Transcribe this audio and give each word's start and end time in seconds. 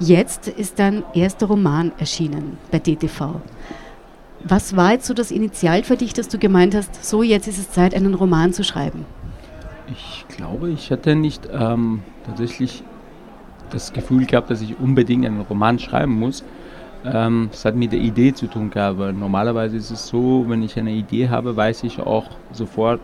Jetzt 0.00 0.48
ist 0.48 0.78
dein 0.78 1.02
erster 1.12 1.46
Roman 1.46 1.92
erschienen 1.98 2.56
bei 2.70 2.78
DTV. 2.78 3.40
Was 4.44 4.76
war 4.76 4.92
jetzt 4.92 5.06
so 5.06 5.14
das 5.14 5.30
Initial 5.30 5.82
für 5.82 5.96
dich, 5.96 6.14
dass 6.14 6.28
du 6.28 6.38
gemeint 6.38 6.74
hast, 6.74 7.04
so 7.04 7.22
jetzt 7.22 7.48
ist 7.48 7.58
es 7.58 7.70
Zeit, 7.72 7.94
einen 7.94 8.14
Roman 8.14 8.52
zu 8.52 8.62
schreiben? 8.62 9.04
Ich 9.90 10.24
glaube, 10.28 10.70
ich 10.70 10.90
hätte 10.90 11.16
nicht 11.16 11.48
ähm, 11.52 12.02
tatsächlich 12.24 12.84
das 13.70 13.92
Gefühl 13.92 14.26
gehabt, 14.26 14.50
dass 14.50 14.60
ich 14.60 14.78
unbedingt 14.78 15.26
einen 15.26 15.40
Roman 15.40 15.78
schreiben 15.78 16.18
muss. 16.18 16.44
Ähm, 17.04 17.48
das 17.50 17.64
hat 17.64 17.76
mit 17.76 17.92
der 17.92 18.00
Idee 18.00 18.34
zu 18.34 18.46
tun 18.46 18.70
gehabt. 18.70 18.98
Normalerweise 18.98 19.76
ist 19.76 19.90
es 19.90 20.08
so, 20.08 20.44
wenn 20.48 20.62
ich 20.62 20.78
eine 20.78 20.92
Idee 20.92 21.28
habe, 21.28 21.56
weiß 21.56 21.84
ich 21.84 22.00
auch 22.00 22.26
sofort, 22.52 23.00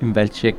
in 0.00 0.14
welche 0.14 0.54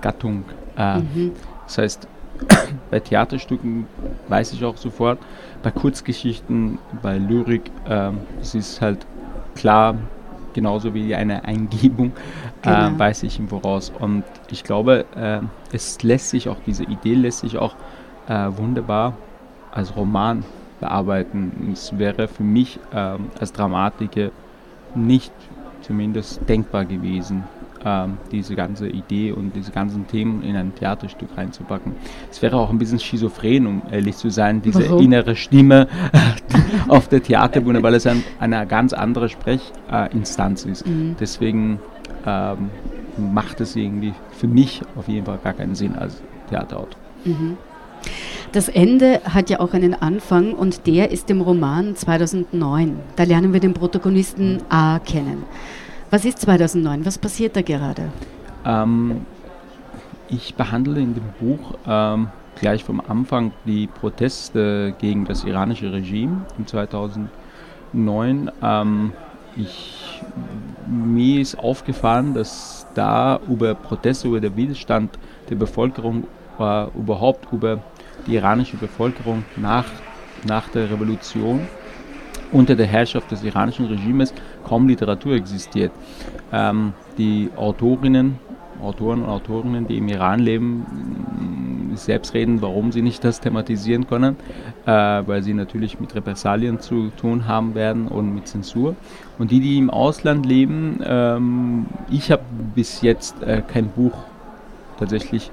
Gattung. 0.00 0.44
Äh, 0.76 0.98
mhm. 0.98 1.32
Das 1.66 1.78
heißt, 1.78 2.08
bei 2.90 3.00
Theaterstücken 3.00 3.86
weiß 4.28 4.52
ich 4.52 4.64
auch 4.64 4.76
sofort, 4.76 5.18
bei 5.62 5.70
Kurzgeschichten, 5.70 6.78
bei 7.02 7.18
Lyrik, 7.18 7.70
äh, 7.88 8.10
es 8.40 8.54
ist 8.54 8.80
halt 8.80 9.06
klar, 9.54 9.96
genauso 10.52 10.94
wie 10.94 11.14
eine 11.14 11.44
Eingebung, 11.44 12.12
äh, 12.62 12.68
genau. 12.68 12.88
äh, 12.88 12.98
weiß 12.98 13.22
ich 13.24 13.38
im 13.38 13.48
Voraus. 13.48 13.92
Und 13.98 14.24
ich 14.50 14.64
glaube, 14.64 15.04
äh, 15.16 15.40
es 15.72 16.02
lässt 16.02 16.30
sich 16.30 16.48
auch, 16.48 16.56
diese 16.66 16.84
Idee 16.84 17.14
lässt 17.14 17.40
sich 17.40 17.58
auch 17.58 17.74
äh, 18.28 18.48
wunderbar 18.56 19.14
als 19.72 19.96
Roman 19.96 20.44
bearbeiten. 20.80 21.70
Es 21.72 21.98
wäre 21.98 22.28
für 22.28 22.42
mich 22.42 22.78
ähm, 22.92 23.26
als 23.40 23.52
Dramatiker 23.52 24.30
nicht 24.94 25.32
zumindest 25.82 26.48
denkbar 26.48 26.84
gewesen, 26.84 27.44
ähm, 27.84 28.16
diese 28.32 28.54
ganze 28.54 28.88
Idee 28.88 29.32
und 29.32 29.54
diese 29.54 29.70
ganzen 29.70 30.06
Themen 30.06 30.42
in 30.42 30.56
ein 30.56 30.74
Theaterstück 30.74 31.28
reinzupacken. 31.36 31.92
Es 32.30 32.40
wäre 32.40 32.56
auch 32.56 32.70
ein 32.70 32.78
bisschen 32.78 32.98
schizophren, 32.98 33.66
um 33.66 33.82
ehrlich 33.90 34.16
zu 34.16 34.30
sein, 34.30 34.62
diese 34.62 34.88
Warum? 34.88 35.04
innere 35.04 35.36
Stimme 35.36 35.88
auf 36.88 37.08
der 37.08 37.22
Theaterbühne, 37.22 37.82
weil 37.82 37.94
es 37.94 38.06
ein, 38.06 38.24
eine 38.40 38.66
ganz 38.66 38.92
andere 38.92 39.28
Sprechinstanz 39.28 40.64
ist. 40.64 40.86
Mhm. 40.86 41.16
Deswegen 41.20 41.78
ähm, 42.26 42.70
macht 43.32 43.60
es 43.60 43.76
irgendwie 43.76 44.14
für 44.32 44.48
mich 44.48 44.80
auf 44.96 45.08
jeden 45.08 45.26
Fall 45.26 45.38
gar 45.42 45.52
keinen 45.52 45.74
Sinn 45.74 45.94
als 45.96 46.22
Theaterautor. 46.48 46.98
Mhm. 47.24 47.58
Das 48.52 48.68
Ende 48.68 49.20
hat 49.24 49.50
ja 49.50 49.58
auch 49.58 49.72
einen 49.72 49.94
Anfang 49.94 50.52
und 50.52 50.86
der 50.86 51.10
ist 51.10 51.28
im 51.28 51.40
Roman 51.40 51.96
2009. 51.96 53.00
Da 53.16 53.24
lernen 53.24 53.52
wir 53.52 53.58
den 53.58 53.74
Protagonisten 53.74 54.62
A 54.68 55.00
kennen. 55.00 55.42
Was 56.10 56.24
ist 56.24 56.38
2009? 56.40 57.04
Was 57.04 57.18
passiert 57.18 57.56
da 57.56 57.62
gerade? 57.62 58.12
Ähm, 58.64 59.26
ich 60.28 60.54
behandle 60.54 61.00
in 61.00 61.14
dem 61.14 61.24
Buch 61.40 61.74
ähm, 61.86 62.28
gleich 62.60 62.84
vom 62.84 63.00
Anfang 63.00 63.52
die 63.64 63.88
Proteste 63.88 64.94
gegen 65.00 65.24
das 65.24 65.42
iranische 65.44 65.92
Regime 65.92 66.42
in 66.56 66.66
2009. 66.68 68.50
Ähm, 68.62 69.12
ich, 69.56 70.22
mir 70.86 71.40
ist 71.40 71.58
aufgefallen, 71.58 72.34
dass 72.34 72.86
da 72.94 73.40
über 73.48 73.74
Proteste, 73.74 74.28
über 74.28 74.40
den 74.40 74.56
Widerstand 74.56 75.18
der 75.50 75.56
Bevölkerung, 75.56 76.28
äh, 76.58 76.86
überhaupt 76.96 77.52
über 77.52 77.80
die 78.26 78.34
iranische 78.34 78.76
Bevölkerung 78.76 79.44
nach, 79.56 79.86
nach 80.46 80.68
der 80.68 80.90
Revolution 80.90 81.60
unter 82.52 82.76
der 82.76 82.86
Herrschaft 82.86 83.30
des 83.30 83.42
iranischen 83.42 83.86
Regimes 83.86 84.32
kaum 84.64 84.88
Literatur 84.88 85.34
existiert. 85.34 85.92
Ähm, 86.52 86.92
die 87.18 87.50
Autorinnen, 87.56 88.38
Autoren 88.82 89.22
und 89.22 89.28
Autorinnen, 89.28 89.86
die 89.86 89.98
im 89.98 90.08
Iran 90.08 90.40
leben, 90.40 91.94
selbst 91.94 92.34
reden, 92.34 92.60
warum 92.60 92.92
sie 92.92 93.02
nicht 93.02 93.22
das 93.24 93.40
thematisieren 93.40 94.06
können, 94.06 94.36
äh, 94.84 94.90
weil 94.90 95.42
sie 95.42 95.54
natürlich 95.54 96.00
mit 96.00 96.14
Repressalien 96.14 96.80
zu 96.80 97.10
tun 97.10 97.46
haben 97.46 97.74
werden 97.74 98.08
und 98.08 98.34
mit 98.34 98.48
Zensur. 98.48 98.96
Und 99.38 99.50
die, 99.50 99.60
die 99.60 99.78
im 99.78 99.90
Ausland 99.90 100.44
leben, 100.44 101.00
ähm, 101.04 101.86
ich 102.10 102.30
habe 102.30 102.42
bis 102.74 103.00
jetzt 103.00 103.42
äh, 103.42 103.62
kein 103.66 103.88
Buch 103.88 104.16
tatsächlich 104.98 105.50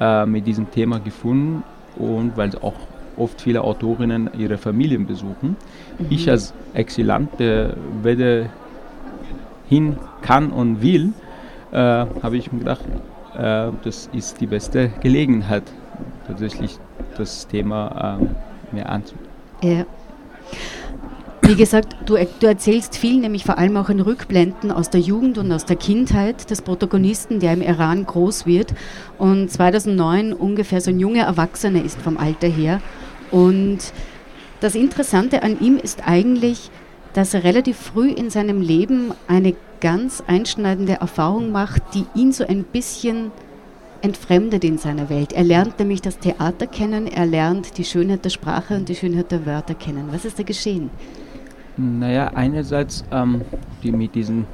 äh, 0.00 0.26
mit 0.26 0.46
diesem 0.46 0.70
Thema 0.70 0.98
gefunden 1.00 1.62
und 1.98 2.36
weil 2.36 2.50
auch 2.56 2.74
oft 3.16 3.40
viele 3.40 3.62
Autorinnen 3.62 4.30
ihre 4.38 4.58
Familien 4.58 5.06
besuchen. 5.06 5.56
Mhm. 5.98 6.06
Ich 6.10 6.30
als 6.30 6.54
Exilant, 6.74 7.38
der 7.38 7.76
weder 8.02 8.46
hin 9.68 9.96
kann 10.22 10.50
und 10.50 10.82
will, 10.82 11.12
äh, 11.72 11.76
habe 11.76 12.36
ich 12.36 12.52
mir 12.52 12.60
gedacht, 12.60 12.84
äh, 13.36 13.70
das 13.82 14.08
ist 14.12 14.40
die 14.40 14.46
beste 14.46 14.90
Gelegenheit, 15.00 15.64
tatsächlich 16.26 16.78
das 17.16 17.46
Thema 17.46 18.18
äh, 18.20 18.74
mir 18.74 18.88
anzusehen. 18.88 19.28
Ja. 19.62 19.84
Wie 21.48 21.54
gesagt, 21.54 21.96
du, 22.04 22.18
du, 22.40 22.46
erzählst 22.46 22.94
viel, 22.98 23.18
nämlich 23.20 23.42
vor 23.42 23.56
allem 23.56 23.78
auch 23.78 23.88
in 23.88 24.00
Rückblenden 24.00 24.70
aus 24.70 24.90
der 24.90 25.00
Jugend 25.00 25.38
und 25.38 25.50
aus 25.50 25.64
der 25.64 25.76
Kindheit 25.76 26.50
des 26.50 26.60
Protagonisten, 26.60 27.40
der 27.40 27.54
im 27.54 27.62
Iran 27.62 28.04
groß 28.04 28.44
wird 28.44 28.74
und 29.16 29.50
2009 29.50 30.34
ungefähr 30.34 30.82
so 30.82 30.90
ein 30.90 31.00
junger 31.00 31.24
Erwachsener 31.24 31.82
ist 31.82 32.02
vom 32.02 32.18
Alter 32.18 32.48
her. 32.48 32.82
Und 33.30 33.78
das 34.60 34.74
Interessante 34.74 35.42
an 35.42 35.58
ihm 35.58 35.78
ist 35.78 36.06
eigentlich, 36.06 36.70
dass 37.14 37.32
er 37.32 37.44
relativ 37.44 37.78
früh 37.78 38.10
in 38.10 38.28
seinem 38.28 38.60
Leben 38.60 39.14
eine 39.26 39.54
ganz 39.80 40.22
einschneidende 40.26 41.00
Erfahrung 41.00 41.50
macht, 41.50 41.82
die 41.94 42.04
ihn 42.14 42.30
so 42.30 42.46
ein 42.46 42.62
bisschen 42.62 43.32
entfremdet 44.02 44.64
in 44.64 44.76
seiner 44.76 45.08
Welt. 45.08 45.32
Er 45.32 45.44
lernt 45.44 45.78
nämlich 45.78 46.02
das 46.02 46.18
Theater 46.18 46.66
kennen, 46.66 47.06
er 47.06 47.24
lernt 47.24 47.78
die 47.78 47.84
Schönheit 47.84 48.26
der 48.26 48.30
Sprache 48.30 48.76
und 48.76 48.90
die 48.90 48.94
Schönheit 48.94 49.32
der 49.32 49.46
Wörter 49.46 49.74
kennen. 49.74 50.10
Was 50.12 50.26
ist 50.26 50.38
da 50.38 50.42
geschehen? 50.42 50.90
Naja, 51.78 52.32
einerseits 52.34 53.04
ähm, 53.12 53.42
die 53.82 53.92
mit 53.92 54.14
diesem 54.14 54.46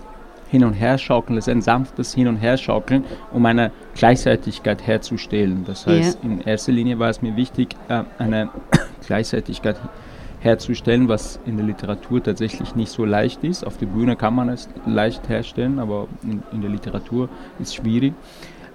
Hin- 0.51 0.65
und 0.65 0.75
Herschaukeln, 0.75 1.37
das 1.37 1.49
ist 1.49 1.53
ein 1.53 1.63
sanftes 1.63 2.15
Hin- 2.15 2.29
und 2.29 2.37
Herschaukeln, 2.37 3.05
um 3.33 3.45
eine 3.47 3.73
Gleichzeitigkeit 3.95 4.87
herzustellen. 4.87 5.65
Das 5.67 5.87
heißt, 5.87 6.19
ja. 6.23 6.31
in 6.31 6.41
erster 6.43 6.73
Linie 6.73 6.99
war 6.99 7.09
es 7.09 7.23
mir 7.23 7.35
wichtig, 7.35 7.75
äh, 7.89 8.03
eine 8.19 8.51
Gleichzeitigkeit 9.07 9.77
herzustellen, 10.41 11.09
was 11.09 11.41
in 11.47 11.57
der 11.57 11.65
Literatur 11.65 12.23
tatsächlich 12.23 12.77
nicht 12.77 12.93
so 12.93 13.07
leicht 13.07 13.43
ist. 13.43 13.67
Auf 13.67 13.79
der 13.79 13.87
Bühne 13.87 14.15
kann 14.15 14.35
man 14.35 14.51
es 14.51 14.69
leicht 14.87 15.29
herstellen, 15.31 15.79
aber 15.79 16.07
in, 16.23 16.43
in 16.53 16.61
der 16.61 16.71
Literatur 16.71 17.31
ist 17.59 17.69
es 17.69 17.75
schwierig. 17.75 18.13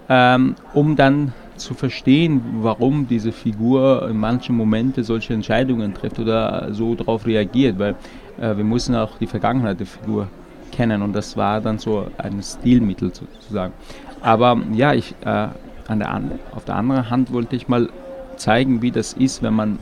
Ähm, 0.09 0.55
um 0.73 0.95
dann 0.95 1.33
zu 1.55 1.75
verstehen, 1.75 2.41
warum 2.61 3.07
diese 3.07 3.31
Figur 3.31 4.07
in 4.09 4.17
manchen 4.17 4.57
Momenten 4.57 5.03
solche 5.03 5.33
Entscheidungen 5.33 5.93
trifft 5.93 6.17
oder 6.17 6.74
so 6.74 6.95
darauf 6.95 7.27
reagiert, 7.27 7.77
weil 7.77 7.95
äh, 8.39 8.57
wir 8.57 8.63
müssen 8.63 8.95
auch 8.95 9.18
die 9.18 9.27
Vergangenheit 9.27 9.80
der 9.80 9.88
Figur 9.88 10.27
kennen 10.71 11.01
und 11.01 11.13
das 11.13 11.36
war 11.36 11.62
dann 11.62 11.80
so 11.80 12.07
ein 12.18 12.41
Stilmittel 12.41 13.13
sozusagen. 13.13 13.74
Aber 14.21 14.57
ja, 14.74 14.94
ich, 14.94 15.15
äh, 15.21 15.47
an 15.88 16.00
der 16.00 16.21
auf 16.51 16.65
der 16.65 16.75
anderen 16.75 17.09
Hand 17.09 17.33
wollte 17.33 17.56
ich 17.56 17.68
mal 17.68 17.89
zeigen, 18.36 18.81
wie 18.81 18.91
das 18.91 19.13
ist, 19.13 19.41
wenn 19.41 19.53
man 19.53 19.80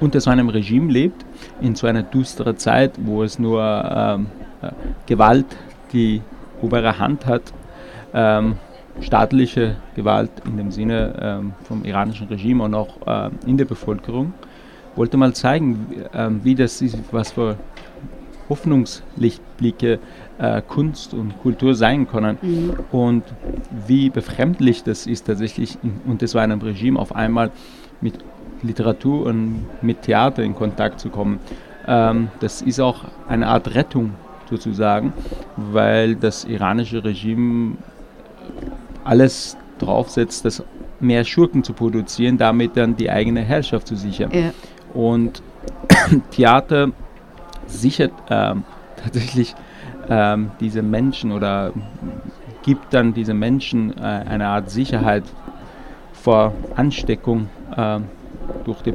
unter 0.00 0.20
so 0.20 0.30
einem 0.30 0.48
Regime 0.48 0.92
lebt, 0.92 1.24
in 1.60 1.74
so 1.74 1.86
einer 1.86 2.02
düsteren 2.02 2.56
Zeit, 2.56 2.92
wo 2.98 3.22
es 3.22 3.38
nur 3.38 3.62
ähm, 3.62 4.26
äh, 4.62 4.70
Gewalt 5.06 5.46
die 5.92 6.22
obere 6.62 6.98
Hand 6.98 7.26
hat, 7.26 7.42
ähm, 8.14 8.56
staatliche 9.00 9.76
Gewalt 9.94 10.30
in 10.44 10.56
dem 10.56 10.70
Sinne 10.70 11.14
ähm, 11.20 11.52
vom 11.64 11.84
iranischen 11.84 12.28
Regime 12.28 12.64
und 12.64 12.74
auch 12.74 13.06
äh, 13.06 13.30
in 13.46 13.56
der 13.56 13.64
Bevölkerung 13.64 14.34
wollte 14.98 15.16
mal 15.16 15.32
zeigen, 15.32 15.86
äh, 16.12 16.28
wie 16.42 16.54
das 16.54 16.82
ist, 16.82 16.98
was 17.12 17.32
für 17.32 17.56
Hoffnungslichtblicke 18.48 20.00
äh, 20.38 20.62
Kunst 20.62 21.14
und 21.14 21.40
Kultur 21.40 21.74
sein 21.74 22.08
können 22.08 22.38
mhm. 22.42 22.74
und 22.90 23.22
wie 23.86 24.10
befremdlich 24.10 24.82
das 24.82 25.06
ist, 25.06 25.26
tatsächlich 25.26 25.78
unter 26.06 26.26
so 26.26 26.38
einem 26.38 26.60
Regime 26.60 26.98
auf 26.98 27.14
einmal 27.14 27.50
mit 28.00 28.14
Literatur 28.62 29.26
und 29.26 29.66
mit 29.82 30.02
Theater 30.02 30.42
in 30.42 30.54
Kontakt 30.54 31.00
zu 31.00 31.10
kommen. 31.10 31.38
ähm, 31.86 32.28
das 32.40 32.60
ist 32.62 32.80
auch 32.80 33.04
eine 33.28 33.46
Art 33.46 33.74
Rettung 33.74 34.14
sozusagen, 34.50 35.12
weil 35.56 36.16
das 36.16 36.44
iranische 36.44 37.04
Regime 37.04 37.76
alles 39.04 39.56
draufsetzt, 39.78 40.44
das 40.44 40.64
mehr 41.00 41.24
Schurken 41.24 41.62
zu 41.62 41.72
produzieren, 41.72 42.38
damit 42.38 42.76
dann 42.76 42.96
die 42.96 43.10
eigene 43.10 43.42
Herrschaft 43.42 43.86
zu 43.86 43.94
sichern. 43.94 44.30
Ja. 44.32 44.50
Und 44.94 45.42
Theater 46.30 46.88
sichert 47.66 48.12
ähm, 48.30 48.64
tatsächlich 48.96 49.54
ähm, 50.08 50.50
diese 50.60 50.82
Menschen 50.82 51.32
oder 51.32 51.72
gibt 52.62 52.92
dann 52.92 53.14
diese 53.14 53.34
Menschen 53.34 53.96
äh, 53.96 54.02
eine 54.02 54.48
Art 54.48 54.70
Sicherheit 54.70 55.24
vor 56.12 56.52
Ansteckung 56.76 57.48
äh, 57.76 58.00
durch 58.64 58.82
die 58.82 58.94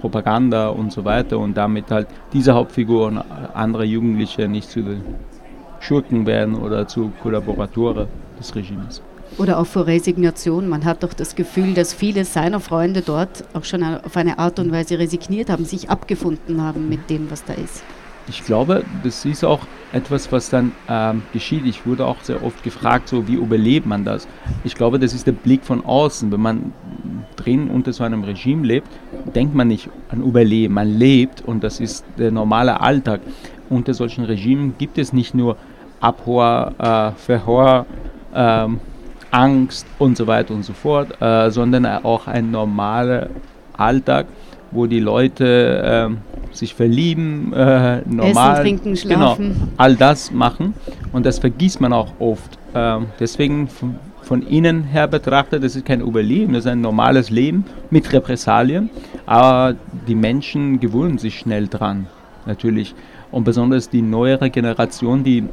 Propaganda 0.00 0.68
und 0.68 0.92
so 0.92 1.04
weiter 1.04 1.38
und 1.38 1.56
damit 1.56 1.90
halt 1.90 2.06
diese 2.32 2.54
Hauptfigur 2.54 3.06
und 3.06 3.18
andere 3.54 3.84
Jugendliche 3.84 4.48
nicht 4.48 4.70
zu 4.70 4.82
den 4.82 5.02
Schurken 5.80 6.26
werden 6.26 6.54
oder 6.54 6.86
zu 6.86 7.12
Kollaboratoren 7.22 8.08
des 8.38 8.54
Regimes. 8.54 9.02
Oder 9.36 9.58
auch 9.58 9.66
vor 9.66 9.86
Resignation. 9.86 10.68
Man 10.68 10.84
hat 10.84 11.02
doch 11.02 11.12
das 11.12 11.36
Gefühl, 11.36 11.74
dass 11.74 11.92
viele 11.92 12.24
seiner 12.24 12.60
Freunde 12.60 13.02
dort 13.02 13.44
auch 13.52 13.64
schon 13.64 13.82
auf 13.82 14.16
eine 14.16 14.38
Art 14.38 14.58
und 14.58 14.72
Weise 14.72 14.98
resigniert 14.98 15.50
haben, 15.50 15.64
sich 15.64 15.90
abgefunden 15.90 16.62
haben 16.62 16.88
mit 16.88 17.10
dem, 17.10 17.30
was 17.30 17.44
da 17.44 17.52
ist. 17.52 17.82
Ich 18.28 18.44
glaube, 18.44 18.84
das 19.04 19.24
ist 19.24 19.42
auch 19.42 19.60
etwas, 19.90 20.30
was 20.30 20.50
dann 20.50 20.72
ähm, 20.88 21.22
geschieht. 21.32 21.64
Ich 21.64 21.86
wurde 21.86 22.04
auch 22.04 22.20
sehr 22.20 22.44
oft 22.44 22.62
gefragt, 22.62 23.08
so 23.08 23.26
wie 23.26 23.34
überlebt 23.34 23.86
man 23.86 24.04
das? 24.04 24.28
Ich 24.64 24.74
glaube, 24.74 24.98
das 24.98 25.14
ist 25.14 25.26
der 25.26 25.32
Blick 25.32 25.64
von 25.64 25.84
außen. 25.84 26.30
Wenn 26.30 26.40
man 26.40 26.72
drin 27.36 27.70
unter 27.70 27.92
so 27.92 28.04
einem 28.04 28.24
Regime 28.24 28.66
lebt, 28.66 28.88
denkt 29.34 29.54
man 29.54 29.68
nicht 29.68 29.88
an 30.10 30.22
Überleben. 30.22 30.74
Man 30.74 30.98
lebt 30.98 31.40
und 31.40 31.64
das 31.64 31.80
ist 31.80 32.04
der 32.18 32.30
normale 32.30 32.80
Alltag. 32.80 33.20
Unter 33.70 33.94
solchen 33.94 34.24
Regimen 34.24 34.74
gibt 34.76 34.98
es 34.98 35.14
nicht 35.14 35.34
nur 35.34 35.56
Abhör, 36.00 36.74
äh, 36.78 37.18
Verhör, 37.18 37.86
ähm, 38.34 38.80
Angst 39.30 39.86
und 39.98 40.16
so 40.16 40.26
weiter 40.26 40.54
und 40.54 40.64
so 40.64 40.72
fort, 40.72 41.20
äh, 41.20 41.50
sondern 41.50 41.86
auch 41.86 42.26
ein 42.26 42.50
normaler 42.50 43.28
Alltag, 43.76 44.26
wo 44.70 44.86
die 44.86 45.00
Leute 45.00 46.10
äh, 46.10 46.54
sich 46.54 46.74
verlieben, 46.74 47.52
äh, 47.52 48.02
normal, 48.06 48.52
Essen, 48.52 48.62
trinken, 48.62 48.94
genau, 48.94 48.96
schlafen. 48.96 49.54
Genau, 49.54 49.66
all 49.76 49.96
das 49.96 50.30
machen 50.30 50.74
und 51.12 51.26
das 51.26 51.38
vergisst 51.38 51.80
man 51.80 51.92
auch 51.92 52.12
oft. 52.18 52.58
Ähm, 52.74 53.06
deswegen 53.18 53.68
von, 53.68 53.96
von 54.22 54.42
innen 54.42 54.84
her 54.84 55.06
betrachtet, 55.06 55.64
das 55.64 55.76
ist 55.76 55.86
kein 55.86 56.00
Überleben, 56.00 56.52
das 56.52 56.64
ist 56.64 56.70
ein 56.70 56.80
normales 56.80 57.30
Leben 57.30 57.64
mit 57.90 58.12
Repressalien, 58.12 58.90
aber 59.26 59.74
die 60.06 60.14
Menschen 60.14 60.80
gewöhnen 60.80 61.18
sich 61.18 61.38
schnell 61.38 61.68
dran, 61.68 62.06
natürlich. 62.46 62.94
Und 63.30 63.44
besonders 63.44 63.90
die 63.90 64.00
neuere 64.00 64.48
Generation, 64.48 65.22
die 65.22 65.44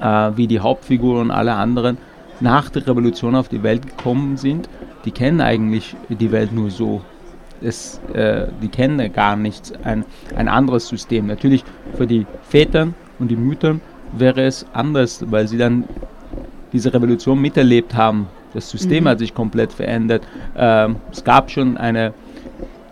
äh, 0.00 0.30
wie 0.36 0.46
die 0.46 0.60
Hauptfigur 0.60 1.20
und 1.20 1.30
alle 1.30 1.54
anderen 1.54 1.98
nach 2.44 2.68
der 2.68 2.86
Revolution 2.86 3.34
auf 3.34 3.48
die 3.48 3.62
Welt 3.62 3.86
gekommen 3.86 4.36
sind, 4.36 4.68
die 5.04 5.10
kennen 5.10 5.40
eigentlich 5.40 5.96
die 6.08 6.30
Welt 6.30 6.52
nur 6.52 6.70
so. 6.70 7.02
Es, 7.62 8.00
äh, 8.12 8.48
die 8.62 8.68
kennen 8.68 9.12
gar 9.12 9.34
nichts, 9.36 9.72
ein, 9.82 10.04
ein 10.36 10.48
anderes 10.48 10.86
System. 10.86 11.26
Natürlich 11.26 11.64
für 11.96 12.06
die 12.06 12.26
Väter 12.42 12.88
und 13.18 13.28
die 13.30 13.36
Mütter 13.36 13.76
wäre 14.12 14.42
es 14.42 14.66
anders, 14.74 15.24
weil 15.30 15.48
sie 15.48 15.56
dann 15.56 15.84
diese 16.72 16.92
Revolution 16.92 17.40
miterlebt 17.40 17.94
haben. 17.94 18.28
Das 18.52 18.70
System 18.70 19.04
mhm. 19.04 19.08
hat 19.08 19.18
sich 19.20 19.34
komplett 19.34 19.72
verändert. 19.72 20.22
Ähm, 20.56 20.96
es 21.10 21.24
gab 21.24 21.50
schon 21.50 21.78
eine 21.78 22.12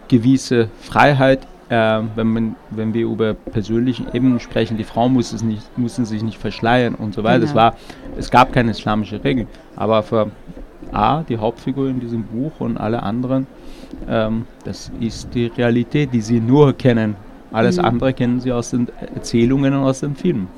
gewisse 0.08 0.68
Freiheit 0.80 1.46
äh, 1.72 2.02
wenn, 2.16 2.26
man, 2.26 2.56
wenn 2.70 2.92
wir 2.92 3.06
über 3.06 3.32
persönliche 3.32 4.04
Ebenen 4.12 4.40
sprechen, 4.40 4.76
die 4.76 4.84
Frauen 4.84 5.14
mussten, 5.14 5.48
nicht, 5.48 5.78
mussten 5.78 6.04
sich 6.04 6.22
nicht 6.22 6.36
verschleiern 6.36 6.94
und 6.94 7.14
so 7.14 7.24
weiter. 7.24 7.40
Genau. 7.40 7.50
Es, 7.50 7.54
war, 7.54 7.76
es 8.18 8.30
gab 8.30 8.52
keine 8.52 8.72
islamische 8.72 9.24
Regeln. 9.24 9.48
Aber 9.74 10.02
für 10.02 10.30
A, 10.92 11.22
die 11.22 11.38
Hauptfigur 11.38 11.88
in 11.88 11.98
diesem 11.98 12.24
Buch 12.24 12.52
und 12.58 12.76
alle 12.76 13.02
anderen, 13.02 13.46
ähm, 14.06 14.44
das 14.64 14.92
ist 15.00 15.34
die 15.34 15.46
Realität, 15.46 16.12
die 16.12 16.20
sie 16.20 16.40
nur 16.40 16.74
kennen. 16.74 17.16
Alles 17.52 17.78
mhm. 17.78 17.86
andere 17.86 18.12
kennen 18.12 18.40
sie 18.40 18.52
aus 18.52 18.70
den 18.70 18.88
Erzählungen 19.14 19.72
und 19.72 19.84
aus 19.84 20.00
den 20.00 20.14
Filmen. 20.14 20.48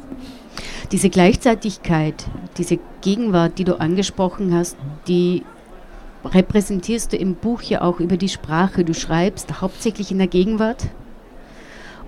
Diese 0.90 1.10
Gleichzeitigkeit, 1.10 2.26
diese 2.58 2.80
Gegenwart, 3.02 3.58
die 3.58 3.64
du 3.64 3.78
angesprochen 3.78 4.52
hast, 4.52 4.76
die 5.06 5.44
repräsentierst 6.24 7.12
du 7.12 7.16
im 7.16 7.36
Buch 7.36 7.62
ja 7.62 7.82
auch 7.82 8.00
über 8.00 8.16
die 8.16 8.28
Sprache. 8.28 8.84
Du 8.84 8.94
schreibst 8.94 9.60
hauptsächlich 9.60 10.10
in 10.10 10.18
der 10.18 10.26
Gegenwart 10.26 10.88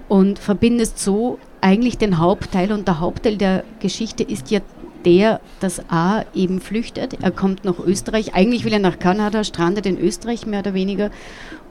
und 0.08 0.38
verbindest 0.38 0.98
so 0.98 1.38
eigentlich 1.60 1.98
den 1.98 2.18
Hauptteil. 2.18 2.72
Und 2.72 2.86
der 2.88 3.00
Hauptteil 3.00 3.36
der 3.36 3.64
Geschichte 3.80 4.22
ist 4.22 4.50
ja 4.50 4.60
der, 5.04 5.40
dass 5.60 5.80
A 5.88 6.24
eben 6.34 6.60
flüchtet. 6.60 7.18
Er 7.22 7.30
kommt 7.30 7.64
nach 7.64 7.78
Österreich. 7.78 8.34
Eigentlich 8.34 8.64
will 8.64 8.72
er 8.72 8.78
nach 8.80 8.98
Kanada, 8.98 9.44
strandet 9.44 9.86
in 9.86 9.98
Österreich 9.98 10.46
mehr 10.46 10.60
oder 10.60 10.74
weniger 10.74 11.10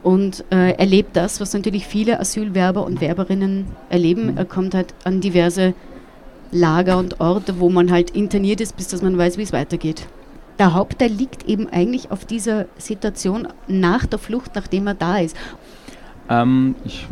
und 0.02 0.44
äh, 0.50 0.72
erlebt 0.72 1.16
das, 1.16 1.40
was 1.40 1.52
natürlich 1.52 1.86
viele 1.86 2.18
Asylwerber 2.18 2.84
und 2.84 3.00
Werberinnen 3.00 3.66
erleben. 3.90 4.36
Er 4.36 4.44
kommt 4.44 4.74
halt 4.74 4.94
an 5.04 5.20
diverse 5.20 5.74
Lager 6.52 6.98
und 6.98 7.20
Orte, 7.20 7.58
wo 7.60 7.68
man 7.68 7.90
halt 7.90 8.10
interniert 8.10 8.60
ist, 8.60 8.76
bis 8.76 8.88
dass 8.88 9.02
man 9.02 9.18
weiß, 9.18 9.36
wie 9.36 9.42
es 9.42 9.52
weitergeht. 9.52 10.06
Der 10.58 10.72
Hauptteil 10.72 11.10
liegt 11.10 11.46
eben 11.48 11.68
eigentlich 11.68 12.10
auf 12.10 12.24
dieser 12.24 12.66
Situation 12.78 13.48
nach 13.66 14.06
der 14.06 14.18
Flucht, 14.18 14.52
nachdem 14.54 14.86
er 14.86 14.94
da 14.94 15.18
ist. 15.18 15.36
Ähm, 16.28 16.74
ich 16.84 17.06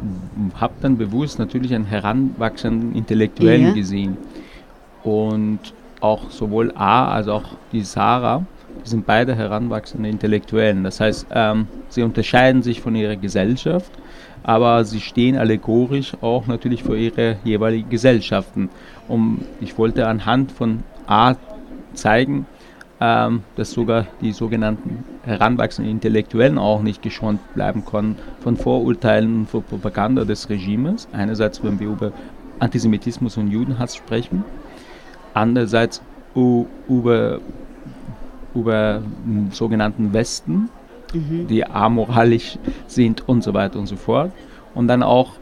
habe 0.56 0.74
dann 0.80 0.96
bewusst 0.98 1.38
natürlich 1.38 1.74
einen 1.74 1.86
heranwachsenden 1.86 2.94
Intellektuellen 2.94 3.68
ja. 3.68 3.72
gesehen. 3.72 4.16
Und 5.02 5.60
auch 6.00 6.30
sowohl 6.30 6.72
A 6.74 7.12
als 7.12 7.28
auch 7.28 7.44
die 7.72 7.82
Sarah, 7.82 8.44
die 8.84 8.88
sind 8.88 9.06
beide 9.06 9.34
heranwachsende 9.34 10.08
Intellektuellen. 10.08 10.84
Das 10.84 11.00
heißt, 11.00 11.26
ähm, 11.30 11.66
sie 11.88 12.02
unterscheiden 12.02 12.62
sich 12.62 12.80
von 12.80 12.94
ihrer 12.94 13.16
Gesellschaft, 13.16 13.90
aber 14.42 14.84
sie 14.84 15.00
stehen 15.00 15.38
allegorisch 15.38 16.12
auch 16.20 16.46
natürlich 16.46 16.82
für 16.82 16.96
ihre 16.96 17.36
jeweiligen 17.44 17.88
Gesellschaften. 17.88 18.68
Und 19.08 19.44
ich 19.60 19.78
wollte 19.78 20.06
anhand 20.06 20.52
von 20.52 20.82
A 21.06 21.34
zeigen, 21.94 22.46
ähm, 23.00 23.42
dass 23.56 23.72
sogar 23.72 24.06
die 24.20 24.32
sogenannten 24.32 25.04
heranwachsenden 25.24 25.90
Intellektuellen 25.90 26.58
auch 26.58 26.82
nicht 26.82 27.02
geschont 27.02 27.40
bleiben 27.54 27.84
konnten 27.84 28.16
von 28.40 28.56
Vorurteilen 28.56 29.40
und 29.40 29.46
von 29.48 29.62
Propaganda 29.62 30.24
des 30.24 30.48
Regimes. 30.48 31.08
Einerseits, 31.12 31.62
wenn 31.62 31.80
wir 31.80 31.88
über 31.88 32.12
Antisemitismus 32.58 33.36
und 33.36 33.50
Judenhass 33.50 33.96
sprechen, 33.96 34.44
andererseits 35.32 36.02
über, 36.88 37.40
über 38.54 39.02
den 39.24 39.50
sogenannten 39.50 40.12
Westen, 40.12 40.68
mhm. 41.12 41.46
die 41.48 41.64
amoralisch 41.64 42.58
sind 42.86 43.28
und 43.28 43.42
so 43.42 43.54
weiter 43.54 43.78
und 43.78 43.86
so 43.86 43.96
fort. 43.96 44.32
Und 44.74 44.88
dann 44.88 45.02
auch 45.02 45.32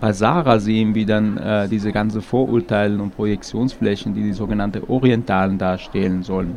bei 0.00 0.12
Sarah 0.14 0.58
sehen 0.58 0.94
wir 0.94 1.04
dann 1.04 1.36
äh, 1.36 1.68
diese 1.68 1.92
ganzen 1.92 2.22
Vorurteile 2.22 3.00
und 3.00 3.14
Projektionsflächen, 3.14 4.14
die 4.14 4.22
die 4.22 4.32
sogenannten 4.32 4.82
Orientalen 4.88 5.58
darstellen 5.58 6.22
sollen. 6.22 6.56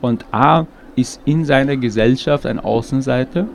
Und 0.00 0.24
A 0.30 0.66
ist 0.96 1.20
in 1.24 1.44
seiner 1.44 1.76
Gesellschaft 1.76 2.46
ein 2.46 2.60
Außenseiter, 2.60 3.46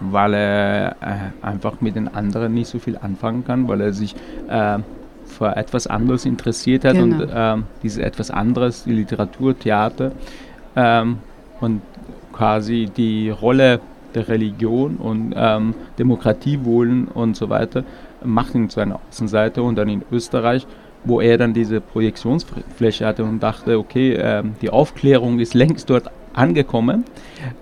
weil 0.00 0.34
er 0.34 0.96
äh, 1.00 1.46
einfach 1.46 1.80
mit 1.80 1.96
den 1.96 2.08
anderen 2.08 2.54
nicht 2.54 2.68
so 2.68 2.78
viel 2.78 2.98
anfangen 2.98 3.44
kann, 3.44 3.68
weil 3.68 3.80
er 3.80 3.92
sich 3.92 4.14
äh, 4.48 4.78
für 5.24 5.56
etwas 5.56 5.86
anderes 5.86 6.24
interessiert 6.24 6.84
hat 6.84 6.94
genau. 6.94 7.22
und 7.22 7.30
äh, 7.30 7.62
dieses 7.82 7.98
etwas 7.98 8.30
anderes, 8.30 8.84
die 8.84 8.92
Literatur, 8.92 9.58
Theater 9.58 10.12
ähm, 10.76 11.18
und 11.60 11.82
quasi 12.32 12.88
die 12.94 13.30
Rolle 13.30 13.80
der 14.14 14.28
Religion 14.28 14.96
und 14.96 15.34
ähm, 15.36 15.74
Demokratie 15.98 16.60
wollen 16.62 17.08
und 17.08 17.36
so 17.36 17.48
weiter, 17.48 17.84
macht 18.24 18.54
ihn 18.54 18.70
zu 18.70 18.80
einer 18.80 19.00
Außenseiter 19.08 19.62
und 19.62 19.76
dann 19.76 19.88
in 19.88 20.02
Österreich 20.10 20.66
wo 21.06 21.20
er 21.20 21.38
dann 21.38 21.54
diese 21.54 21.80
Projektionsfläche 21.80 23.06
hatte 23.06 23.24
und 23.24 23.42
dachte, 23.42 23.78
okay, 23.78 24.14
äh, 24.14 24.42
die 24.60 24.70
Aufklärung 24.70 25.38
ist 25.38 25.54
längst 25.54 25.88
dort 25.88 26.10
angekommen. 26.36 27.04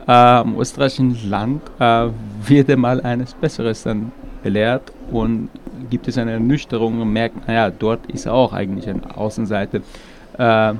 Äh, 0.07 0.43
Im 0.43 0.59
österreichischen 0.59 1.31
Land 1.31 1.62
äh, 1.78 2.09
wird 2.47 2.76
mal 2.76 3.00
eines 3.00 3.33
Besseres 3.35 3.85
dann 3.85 4.12
belehrt 4.43 4.93
und 5.11 5.49
gibt 5.90 6.09
es 6.09 6.19
eine 6.19 6.33
Ernüchterung 6.33 7.00
und 7.00 7.12
merkt, 7.12 7.47
naja, 7.47 7.71
dort 7.71 8.07
ist 8.07 8.26
er 8.26 8.35
auch 8.35 8.52
eigentlich 8.52 8.88
eine 8.88 9.16
Außenseite. 9.16 9.83
Äh, 10.38 10.75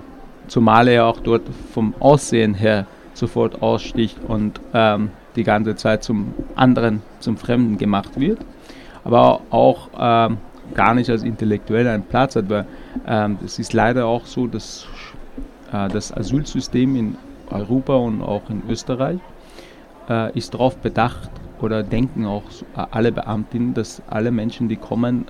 zumal 0.49 0.89
er 0.89 1.07
auch 1.07 1.21
dort 1.21 1.43
vom 1.73 1.95
Aussehen 2.01 2.55
her 2.55 2.87
sofort 3.15 3.63
aussticht 3.63 4.19
und 4.27 4.61
ähm, 4.73 5.11
die 5.37 5.45
ganze 5.45 5.77
Zeit 5.77 6.03
zum 6.03 6.35
anderen, 6.57 7.03
zum 7.21 7.37
Fremden 7.37 7.79
gemacht 7.79 8.19
wird. 8.21 8.39
Aber 9.05 9.41
auch 9.51 9.89
ähm, 9.99 10.39
gar 10.75 10.95
nicht 10.95 11.11
als 11.11 11.23
Intellektueller 11.23 11.93
einen 11.93 12.05
Platz 12.05 12.37
hat, 12.37 12.49
weil 12.49 12.67
ähm, 13.07 13.39
es 13.45 13.59
ist 13.59 13.73
leider 13.73 14.07
auch 14.07 14.27
so, 14.27 14.47
dass 14.47 14.87
äh, 15.73 15.89
das 15.89 16.13
Asylsystem 16.13 16.97
in 16.97 17.17
Europa 17.55 17.95
und 17.95 18.23
auch 18.23 18.51
in 18.51 18.63
Österreich 18.69 19.19
äh, 20.09 20.37
ist 20.37 20.55
darauf 20.55 20.77
bedacht 20.77 21.31
oder 21.61 21.83
denken 21.83 22.27
auch 22.27 22.43
äh, 22.77 22.85
alle 22.91 23.13
Beamtinnen, 23.13 23.75
dass 23.75 24.03
alle 24.09 24.31
Menschen, 24.31 24.69
die 24.69 24.77
kommen, 24.77 25.27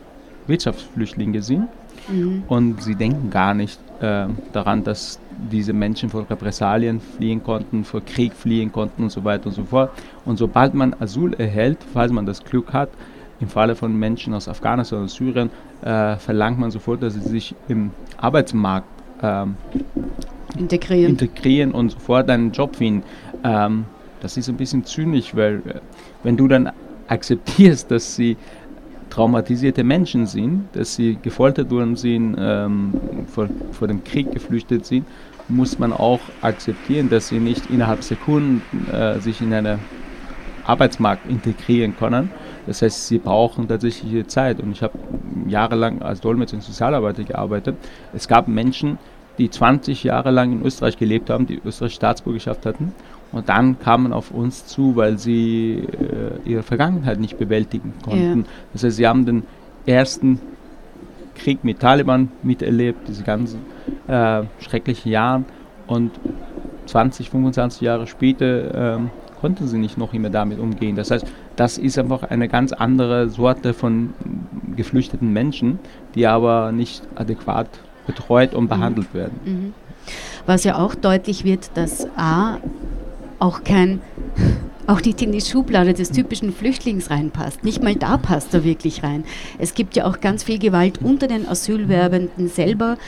Wirtschaftsflüchtlinge 0.46 1.42
sind. 1.42 1.68
Mhm. 2.08 2.42
Und 2.48 2.82
sie 2.82 2.96
denken 2.96 3.30
gar 3.30 3.54
nicht 3.54 3.78
äh, 4.00 4.26
daran, 4.52 4.84
dass 4.84 5.18
diese 5.50 5.72
Menschen 5.72 6.10
vor 6.10 6.26
Repressalien 6.28 7.00
fliehen 7.00 7.42
konnten, 7.42 7.84
vor 7.84 8.02
Krieg 8.02 8.34
fliehen 8.34 8.72
konnten 8.72 9.04
und 9.04 9.10
so 9.10 9.24
weiter 9.24 9.46
und 9.46 9.52
so 9.52 9.64
fort. 9.64 9.90
Und 10.24 10.36
sobald 10.36 10.74
man 10.74 10.94
Asyl 11.00 11.34
erhält, 11.34 11.78
falls 11.92 12.12
man 12.12 12.26
das 12.26 12.44
Glück 12.44 12.72
hat, 12.72 12.90
im 13.40 13.48
Falle 13.48 13.74
von 13.74 13.96
Menschen 13.98 14.32
aus 14.34 14.48
Afghanistan 14.48 15.02
und 15.02 15.10
Syrien, 15.10 15.50
äh, 15.82 16.16
verlangt 16.16 16.58
man 16.58 16.70
sofort, 16.70 17.02
dass 17.02 17.14
sie 17.14 17.20
sich 17.20 17.54
im 17.68 17.90
Arbeitsmarkt 18.16 18.86
ähm, 19.22 19.56
integrieren. 20.58 21.12
integrieren 21.12 21.72
und 21.72 21.90
sofort 21.90 22.30
einen 22.30 22.52
Job 22.52 22.76
finden. 22.76 23.02
Ähm, 23.42 23.84
das 24.20 24.36
ist 24.36 24.48
ein 24.48 24.56
bisschen 24.56 24.84
zynisch, 24.84 25.34
weil 25.34 25.56
äh, 25.66 25.80
wenn 26.22 26.36
du 26.36 26.48
dann 26.48 26.70
akzeptierst, 27.08 27.90
dass 27.90 28.16
sie 28.16 28.36
traumatisierte 29.10 29.84
Menschen 29.84 30.26
sind, 30.26 30.68
dass 30.72 30.96
sie 30.96 31.18
gefoltert 31.20 31.70
worden 31.70 31.96
sind, 31.96 32.36
ähm, 32.38 32.92
vor, 33.26 33.48
vor 33.72 33.86
dem 33.86 34.02
Krieg 34.02 34.32
geflüchtet 34.32 34.86
sind, 34.86 35.06
muss 35.48 35.78
man 35.78 35.92
auch 35.92 36.20
akzeptieren, 36.40 37.10
dass 37.10 37.28
sie 37.28 37.38
nicht 37.38 37.70
innerhalb 37.70 38.02
Sekunden 38.02 38.62
äh, 38.92 39.20
sich 39.20 39.40
in 39.40 39.52
einen 39.52 39.78
Arbeitsmarkt 40.64 41.28
integrieren 41.28 41.94
können. 41.96 42.30
Das 42.66 42.80
heißt, 42.80 43.08
sie 43.08 43.18
brauchen 43.18 43.68
tatsächlich 43.68 44.26
Zeit. 44.28 44.60
Und 44.60 44.72
ich 44.72 44.82
habe 44.82 44.98
jahrelang 45.46 46.00
als 46.00 46.20
Dolmetscher 46.20 46.56
und 46.56 46.62
Sozialarbeiter 46.62 47.24
gearbeitet. 47.24 47.76
Es 48.14 48.26
gab 48.26 48.48
Menschen, 48.48 48.98
die 49.38 49.50
20 49.50 50.04
Jahre 50.04 50.30
lang 50.30 50.52
in 50.52 50.62
Österreich 50.64 50.96
gelebt 50.96 51.30
haben, 51.30 51.46
die 51.46 51.60
österreichische 51.64 51.96
Staatsbürgerschaft 51.96 52.66
hatten 52.66 52.92
und 53.34 53.48
dann 53.48 53.80
kamen 53.80 54.12
auf 54.12 54.30
uns 54.30 54.64
zu, 54.66 54.94
weil 54.94 55.18
sie 55.18 55.82
äh, 55.92 56.48
ihre 56.48 56.62
Vergangenheit 56.62 57.18
nicht 57.18 57.36
bewältigen 57.36 57.92
konnten. 58.04 58.40
Ja. 58.40 58.46
Das 58.72 58.84
heißt, 58.84 58.96
sie 58.96 59.08
haben 59.08 59.26
den 59.26 59.42
ersten 59.86 60.40
Krieg 61.34 61.64
mit 61.64 61.80
Taliban 61.80 62.30
miterlebt, 62.44 63.08
diese 63.08 63.24
ganzen 63.24 63.60
äh, 64.06 64.44
schrecklichen 64.60 65.10
Jahre. 65.10 65.44
Und 65.88 66.12
20, 66.86 67.30
25 67.30 67.80
Jahre 67.80 68.06
später 68.06 68.96
ähm, 68.96 69.10
konnten 69.40 69.66
sie 69.66 69.78
nicht 69.78 69.98
noch 69.98 70.14
immer 70.14 70.30
damit 70.30 70.60
umgehen. 70.60 70.94
Das 70.94 71.10
heißt, 71.10 71.26
das 71.56 71.76
ist 71.76 71.98
einfach 71.98 72.22
eine 72.22 72.48
ganz 72.48 72.72
andere 72.72 73.28
Sorte 73.30 73.74
von 73.74 74.14
geflüchteten 74.76 75.32
Menschen, 75.32 75.80
die 76.14 76.28
aber 76.28 76.70
nicht 76.70 77.02
adäquat 77.16 77.68
betreut 78.06 78.54
und 78.54 78.68
behandelt 78.68 79.12
mhm. 79.12 79.18
werden. 79.18 79.40
Mhm. 79.44 79.74
Was 80.46 80.64
ja 80.64 80.78
auch 80.78 80.94
deutlich 80.94 81.44
wird, 81.44 81.70
dass 81.74 82.06
A, 82.16 82.58
auch 83.38 83.64
kein, 83.64 84.00
auch 84.86 85.00
nicht 85.00 85.22
in 85.22 85.32
die 85.32 85.40
Schublade 85.40 85.94
des 85.94 86.10
typischen 86.10 86.52
Flüchtlings 86.52 87.10
reinpasst. 87.10 87.64
Nicht 87.64 87.82
mal 87.82 87.94
da 87.94 88.18
passt 88.18 88.52
er 88.54 88.64
wirklich 88.64 89.02
rein. 89.02 89.24
Es 89.58 89.74
gibt 89.74 89.96
ja 89.96 90.04
auch 90.04 90.20
ganz 90.20 90.44
viel 90.44 90.58
Gewalt 90.58 91.00
unter 91.02 91.26
den 91.26 91.48
Asylwerbenden 91.48 92.48
selber. 92.48 92.98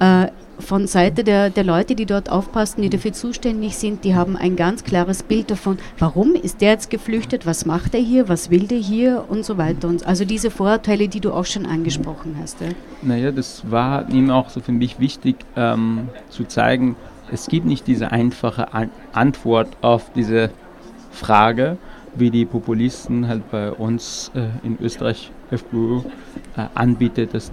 Äh, 0.00 0.28
von 0.58 0.86
Seite 0.86 1.24
der, 1.24 1.50
der 1.50 1.64
Leute, 1.64 1.94
die 1.94 2.06
dort 2.06 2.30
aufpassen, 2.30 2.82
die 2.82 2.90
dafür 2.90 3.12
zuständig 3.12 3.76
sind, 3.76 4.04
die 4.04 4.14
haben 4.14 4.36
ein 4.36 4.56
ganz 4.56 4.84
klares 4.84 5.22
Bild 5.22 5.50
davon, 5.50 5.78
warum 5.98 6.34
ist 6.34 6.60
der 6.60 6.70
jetzt 6.70 6.90
geflüchtet, 6.90 7.46
was 7.46 7.64
macht 7.66 7.94
er 7.94 8.00
hier, 8.00 8.28
was 8.28 8.50
will 8.50 8.66
der 8.66 8.78
hier 8.78 9.24
und 9.28 9.44
so 9.44 9.58
weiter. 9.58 9.88
Und 9.88 10.06
also 10.06 10.24
diese 10.24 10.50
Vorurteile, 10.50 11.08
die 11.08 11.20
du 11.20 11.32
auch 11.32 11.46
schon 11.46 11.66
angesprochen 11.66 12.36
hast. 12.40 12.60
Ja. 12.60 12.68
Naja, 13.02 13.32
das 13.32 13.70
war 13.70 14.08
ihm 14.10 14.30
auch 14.30 14.50
so 14.50 14.60
für 14.60 14.72
mich 14.72 14.98
wichtig 15.00 15.36
ähm, 15.56 16.08
zu 16.30 16.44
zeigen, 16.44 16.96
es 17.30 17.46
gibt 17.46 17.66
nicht 17.66 17.86
diese 17.86 18.10
einfache 18.10 18.72
An 18.72 18.90
Antwort 19.12 19.68
auf 19.82 20.10
diese 20.14 20.50
Frage, 21.10 21.76
wie 22.14 22.30
die 22.30 22.44
Populisten 22.44 23.28
halt 23.28 23.50
bei 23.50 23.70
uns 23.70 24.30
äh, 24.34 24.48
in 24.66 24.78
Österreich 24.80 25.30
FPÖ 25.50 25.98
äh, 26.56 26.66
anbietet, 26.74 27.34
dass 27.34 27.52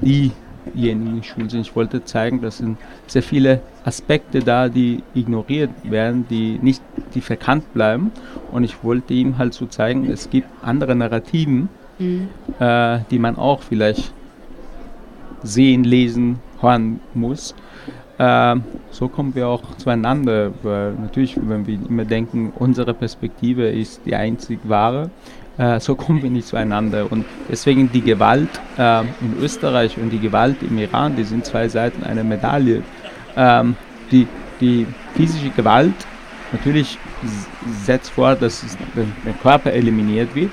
diejenigen 0.73 1.23
schuld 1.23 1.51
sind. 1.51 1.61
Ich 1.61 1.75
wollte 1.75 2.03
zeigen, 2.03 2.41
dass 2.41 2.57
sind 2.57 2.77
sehr 3.07 3.23
viele 3.23 3.61
Aspekte 3.83 4.39
da, 4.39 4.69
die 4.69 5.03
ignoriert 5.13 5.69
werden, 5.83 6.25
die 6.29 6.59
nicht, 6.61 6.81
die 7.13 7.21
verkannt 7.21 7.73
bleiben. 7.73 8.11
Und 8.51 8.63
ich 8.63 8.83
wollte 8.83 9.13
ihm 9.13 9.37
halt 9.37 9.53
so 9.53 9.65
zeigen, 9.65 10.09
es 10.09 10.29
gibt 10.29 10.47
andere 10.63 10.95
Narrativen, 10.95 11.69
mhm. 11.99 12.29
äh, 12.59 12.99
die 13.11 13.19
man 13.19 13.37
auch 13.37 13.61
vielleicht 13.61 14.13
sehen, 15.43 15.83
lesen, 15.83 16.39
hören 16.61 16.99
muss. 17.13 17.53
Äh, 18.17 18.55
so 18.91 19.07
kommen 19.07 19.35
wir 19.35 19.47
auch 19.47 19.75
zueinander, 19.77 20.51
weil 20.63 20.93
natürlich, 20.93 21.37
wenn 21.41 21.67
wir 21.67 21.77
immer 21.87 22.05
denken, 22.05 22.53
unsere 22.55 22.93
Perspektive 22.93 23.67
ist 23.67 24.01
die 24.05 24.15
einzig 24.15 24.59
wahre, 24.63 25.09
äh, 25.57 25.79
so 25.79 25.95
kommen 26.03 26.21
wir 26.21 26.29
nicht 26.29 26.47
zueinander. 26.47 27.11
Und 27.11 27.25
deswegen 27.49 27.91
die 27.91 28.01
Gewalt 28.01 28.49
äh, 28.77 29.01
in 29.01 29.37
Österreich 29.41 29.97
und 29.97 30.09
die 30.09 30.19
Gewalt 30.19 30.61
im 30.61 30.77
Iran, 30.77 31.15
die 31.15 31.23
sind 31.23 31.45
zwei 31.45 31.67
Seiten 31.67 32.03
einer 32.03 32.23
Medaille. 32.23 32.83
Ähm, 33.35 33.75
die, 34.11 34.27
die 34.61 34.87
physische 35.15 35.49
Gewalt 35.49 35.93
natürlich 36.51 36.97
setzt 37.83 38.11
vor, 38.11 38.35
dass 38.35 38.63
der 38.95 39.33
Körper 39.41 39.71
eliminiert 39.71 40.33
wird, 40.35 40.51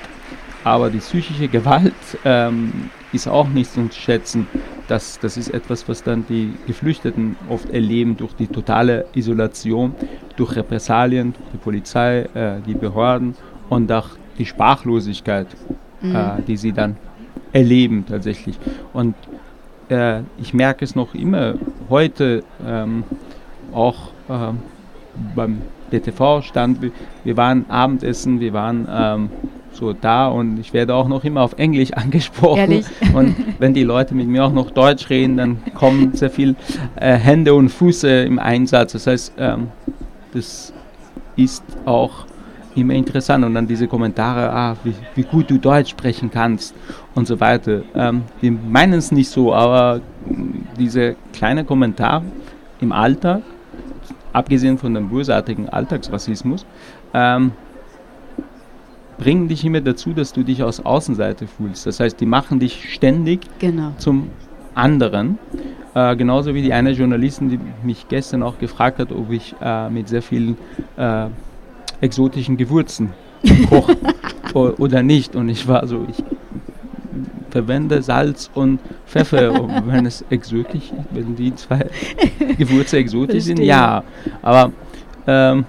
aber 0.63 0.89
die 0.89 0.97
psychische 0.97 1.47
Gewalt 1.47 1.93
ähm, 2.25 2.89
ist 3.11 3.27
auch 3.27 3.47
nicht 3.47 3.71
zu 3.71 3.87
schätzen. 3.91 4.47
Das, 4.87 5.19
das 5.19 5.37
ist 5.37 5.49
etwas, 5.49 5.87
was 5.87 6.03
dann 6.03 6.25
die 6.27 6.53
Geflüchteten 6.67 7.35
oft 7.49 7.69
erleben 7.69 8.17
durch 8.17 8.33
die 8.33 8.47
totale 8.47 9.05
Isolation, 9.13 9.93
durch 10.35 10.55
Repressalien, 10.55 11.33
durch 11.33 11.51
die 11.53 11.57
Polizei, 11.57 12.21
äh, 12.33 12.61
die 12.65 12.73
Behörden 12.73 13.35
und 13.69 13.91
auch 13.91 14.09
die 14.37 14.45
Sprachlosigkeit, 14.45 15.47
mhm. 16.01 16.15
äh, 16.15 16.41
die 16.47 16.57
sie 16.57 16.71
dann 16.71 16.97
erleben 17.51 18.05
tatsächlich. 18.07 18.57
Und 18.93 19.15
äh, 19.89 20.21
ich 20.41 20.53
merke 20.53 20.83
es 20.85 20.95
noch 20.95 21.13
immer 21.13 21.55
heute, 21.89 22.43
ähm, 22.65 23.03
auch 23.73 24.11
ähm, 24.29 24.59
beim 25.35 25.61
DTV-Stand, 25.91 26.79
wir 27.23 27.37
waren 27.37 27.65
Abendessen, 27.69 28.39
wir 28.39 28.53
waren 28.53 28.87
ähm, 28.89 29.29
so 29.71 29.93
da 29.93 30.27
und 30.27 30.59
ich 30.59 30.73
werde 30.73 30.93
auch 30.93 31.07
noch 31.07 31.23
immer 31.23 31.41
auf 31.41 31.53
Englisch 31.57 31.91
angesprochen. 31.93 32.59
Ehrlich? 32.59 32.85
Und 33.13 33.35
wenn 33.59 33.73
die 33.73 33.83
Leute 33.83 34.15
mit 34.15 34.27
mir 34.27 34.45
auch 34.45 34.53
noch 34.53 34.71
Deutsch 34.71 35.09
reden, 35.09 35.37
dann 35.37 35.57
kommen 35.75 36.13
sehr 36.13 36.29
viel 36.29 36.55
äh, 36.95 37.13
Hände 37.15 37.53
und 37.53 37.69
Füße 37.69 38.09
im 38.23 38.39
Einsatz. 38.39 38.93
Das 38.93 39.07
heißt, 39.07 39.33
ähm, 39.37 39.67
das 40.33 40.73
ist 41.35 41.63
auch 41.85 42.25
immer 42.75 42.93
interessant. 42.93 43.45
Und 43.45 43.53
dann 43.53 43.67
diese 43.67 43.87
Kommentare, 43.87 44.51
ah, 44.51 44.77
wie, 44.83 44.93
wie 45.15 45.23
gut 45.23 45.49
du 45.49 45.57
Deutsch 45.57 45.91
sprechen 45.91 46.29
kannst 46.31 46.75
und 47.15 47.27
so 47.27 47.39
weiter. 47.39 47.81
Ähm, 47.95 48.23
die 48.41 48.51
meinen 48.51 48.93
es 48.93 49.11
nicht 49.11 49.29
so, 49.29 49.53
aber 49.53 50.01
diese 50.77 51.15
kleinen 51.33 51.65
Kommentare 51.65 52.23
im 52.79 52.91
Alltag, 52.91 53.41
abgesehen 54.31 54.77
von 54.77 54.93
dem 54.93 55.09
bösartigen 55.09 55.69
Alltagsrassismus, 55.69 56.65
ähm, 57.13 57.51
bringen 59.17 59.47
dich 59.47 59.63
immer 59.63 59.81
dazu, 59.81 60.13
dass 60.13 60.33
du 60.33 60.43
dich 60.43 60.63
aus 60.63 60.79
Außenseite 60.79 61.47
fühlst. 61.47 61.85
Das 61.85 61.99
heißt, 61.99 62.19
die 62.19 62.25
machen 62.25 62.59
dich 62.59 62.93
ständig 62.93 63.41
genau. 63.59 63.91
zum 63.97 64.29
anderen. 64.75 65.37
Äh, 65.93 66.15
genauso 66.15 66.55
wie 66.55 66.61
die 66.61 66.73
eine 66.73 66.91
Journalistin, 66.91 67.49
die 67.49 67.59
mich 67.83 68.07
gestern 68.07 68.43
auch 68.43 68.57
gefragt 68.57 68.99
hat, 68.99 69.11
ob 69.11 69.31
ich 69.31 69.55
äh, 69.61 69.89
mit 69.89 70.07
sehr 70.07 70.21
vielen 70.21 70.57
äh, 70.97 71.27
exotischen 72.03 72.57
Gewürzen 72.57 73.13
koche 73.69 73.97
oder 74.53 75.01
nicht. 75.03 75.35
Und 75.35 75.49
ich 75.49 75.67
war 75.67 75.87
so, 75.87 76.05
ich 76.07 76.23
verwende 77.49 78.01
Salz 78.01 78.49
und 78.53 78.79
Pfeffer, 79.05 79.53
wenn 79.85 80.05
es 80.05 80.23
exotisch 80.29 80.91
ist, 80.91 81.05
wenn 81.11 81.35
die 81.35 81.53
zwei 81.55 81.85
Gewürze 82.57 82.97
exotisch 82.97 83.43
sind, 83.45 83.59
ja. 83.59 84.03
Aber 84.41 84.71
ähm, 85.27 85.65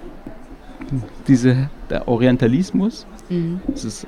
diese, 1.26 1.70
der 1.88 2.06
Orientalismus 2.08 3.06
Mhm. 3.28 3.60
Das 3.66 3.84
ist 3.84 4.06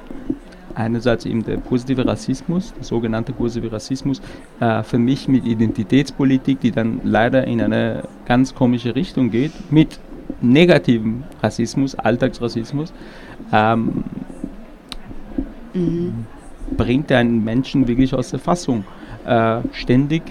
einerseits 0.74 1.24
eben 1.24 1.44
der 1.44 1.56
positive 1.56 2.06
Rassismus, 2.06 2.74
der 2.74 2.84
sogenannte 2.84 3.32
positive 3.32 3.72
Rassismus, 3.72 4.20
äh, 4.60 4.82
für 4.82 4.98
mich 4.98 5.26
mit 5.26 5.46
Identitätspolitik, 5.46 6.60
die 6.60 6.70
dann 6.70 7.00
leider 7.02 7.46
in 7.46 7.60
eine 7.62 8.02
ganz 8.26 8.54
komische 8.54 8.94
Richtung 8.94 9.30
geht, 9.30 9.52
mit 9.70 9.98
negativem 10.40 11.24
Rassismus, 11.42 11.94
Alltagsrassismus, 11.94 12.92
ähm, 13.52 14.04
mhm. 15.74 16.26
bringt 16.76 17.10
einen 17.12 17.44
Menschen 17.44 17.88
wirklich 17.88 18.14
aus 18.14 18.30
der 18.30 18.40
Fassung. 18.40 18.84
Äh, 19.26 19.60
ständig 19.72 20.22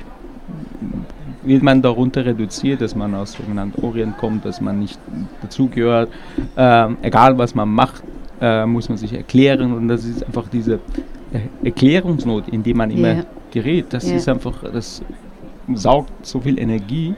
wird 1.44 1.64
man 1.64 1.82
darunter 1.82 2.26
reduziert, 2.26 2.82
dass 2.82 2.96
man 2.96 3.14
aus 3.14 3.34
sogenannten 3.34 3.82
Orient 3.84 4.18
kommt, 4.18 4.46
dass 4.46 4.62
man 4.62 4.80
nicht 4.80 5.00
dazugehört, 5.42 6.10
äh, 6.56 6.88
egal 7.02 7.38
was 7.38 7.54
man 7.56 7.70
macht, 7.70 8.04
äh, 8.42 8.66
muss 8.66 8.90
man 8.90 8.98
sich 8.98 9.14
erklären 9.14 9.74
und 9.74 9.88
das 9.88 10.06
ist 10.06 10.26
einfach 10.26 10.48
diese 10.50 10.80
Erklärungsnot, 11.64 12.50
in 12.50 12.64
die 12.64 12.74
man 12.74 12.92
immer 12.92 13.14
yeah. 13.14 13.26
gerät. 13.52 13.88
Das 13.90 14.06
yeah. 14.06 14.18
ist 14.18 14.30
einfach, 14.30 14.64
das 14.72 15.02
saugt 15.74 16.26
so 16.26 16.40
viel 16.40 16.60
Energie 16.60 17.16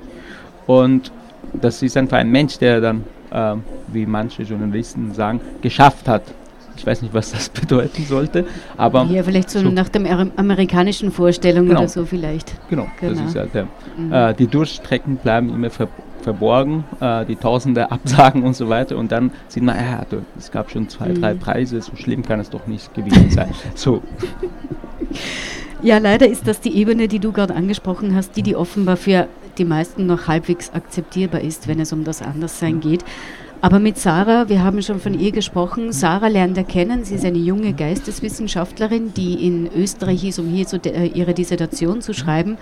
und 0.65 1.11
das 1.53 1.81
ist 1.81 1.97
einfach 1.97 2.17
ein 2.17 2.29
Mensch, 2.29 2.57
der 2.57 2.81
dann, 2.81 3.03
äh, 3.31 3.55
wie 3.87 4.05
manche 4.05 4.43
Journalisten 4.43 5.13
sagen, 5.13 5.41
geschafft 5.61 6.07
hat, 6.07 6.23
Ich 6.77 6.85
weiß 6.85 7.01
nicht, 7.01 7.13
was 7.13 7.31
das 7.31 7.49
bedeuten 7.61 8.05
sollte, 8.05 8.45
aber... 8.77 9.05
Ja, 9.05 9.23
vielleicht 9.23 9.49
so, 9.49 9.59
so 9.59 9.69
nach 9.69 9.89
der 9.89 10.27
amerikanischen 10.35 11.11
Vorstellung 11.11 11.67
genau. 11.67 11.79
oder 11.79 11.89
so 11.89 12.05
vielleicht. 12.05 12.53
Genau, 12.69 12.87
genau. 12.99 13.13
das 13.13 13.21
ist 13.21 13.35
ja 13.35 13.45
der, 13.45 13.67
mhm. 13.97 14.13
äh, 14.13 14.33
die 14.33 14.47
Durchstrecken 14.47 15.17
bleiben 15.17 15.49
immer 15.49 15.69
ver 15.69 15.87
verborgen, 16.21 16.83
äh, 16.99 17.25
die 17.25 17.37
Tausende 17.37 17.89
Absagen 17.91 18.43
und 18.43 18.53
so 18.53 18.67
weiter 18.67 18.97
und 18.97 19.11
dann 19.11 19.31
sieht 19.47 19.63
man, 19.63 19.77
ja, 19.77 20.05
du, 20.09 20.23
es 20.37 20.51
gab 20.51 20.69
schon 20.69 20.89
zwei, 20.89 21.09
mhm. 21.09 21.21
drei 21.21 21.33
Preise, 21.35 21.81
so 21.81 21.95
schlimm 21.95 22.21
kann 22.21 22.39
es 22.39 22.49
doch 22.49 22.67
nicht 22.67 22.93
gewesen 22.93 23.29
sein. 23.29 23.51
so. 23.75 24.01
Ja, 25.81 25.99
leider 25.99 26.27
ist 26.27 26.47
das 26.47 26.59
die 26.59 26.75
Ebene, 26.75 27.07
die 27.07 27.19
du 27.19 27.31
gerade 27.31 27.55
angesprochen 27.55 28.15
hast, 28.15 28.35
die, 28.35 28.41
die 28.41 28.55
offenbar 28.55 28.97
für 28.97 29.27
die 29.57 29.65
meisten 29.65 30.05
noch 30.05 30.27
halbwegs 30.27 30.71
akzeptierbar 30.73 31.41
ist, 31.41 31.67
wenn 31.67 31.79
es 31.79 31.93
um 31.93 32.03
das 32.03 32.21
Anderssein 32.21 32.79
geht. 32.79 33.03
Aber 33.59 33.79
mit 33.79 33.97
Sarah, 33.97 34.49
wir 34.49 34.63
haben 34.63 34.81
schon 34.83 34.99
von 34.99 35.19
ihr 35.19 35.31
gesprochen, 35.31 35.91
Sarah 35.91 36.27
lernt 36.27 36.57
er 36.57 36.63
kennen, 36.63 37.03
sie 37.03 37.15
ist 37.15 37.25
eine 37.25 37.39
junge 37.39 37.73
Geisteswissenschaftlerin, 37.73 39.13
die 39.15 39.47
in 39.47 39.69
Österreich 39.75 40.23
ist, 40.25 40.37
um 40.37 40.47
hier 40.47 40.67
zu, 40.67 40.77
äh, 40.85 41.07
ihre 41.07 41.33
Dissertation 41.33 42.01
zu 42.01 42.13
schreiben. 42.13 42.57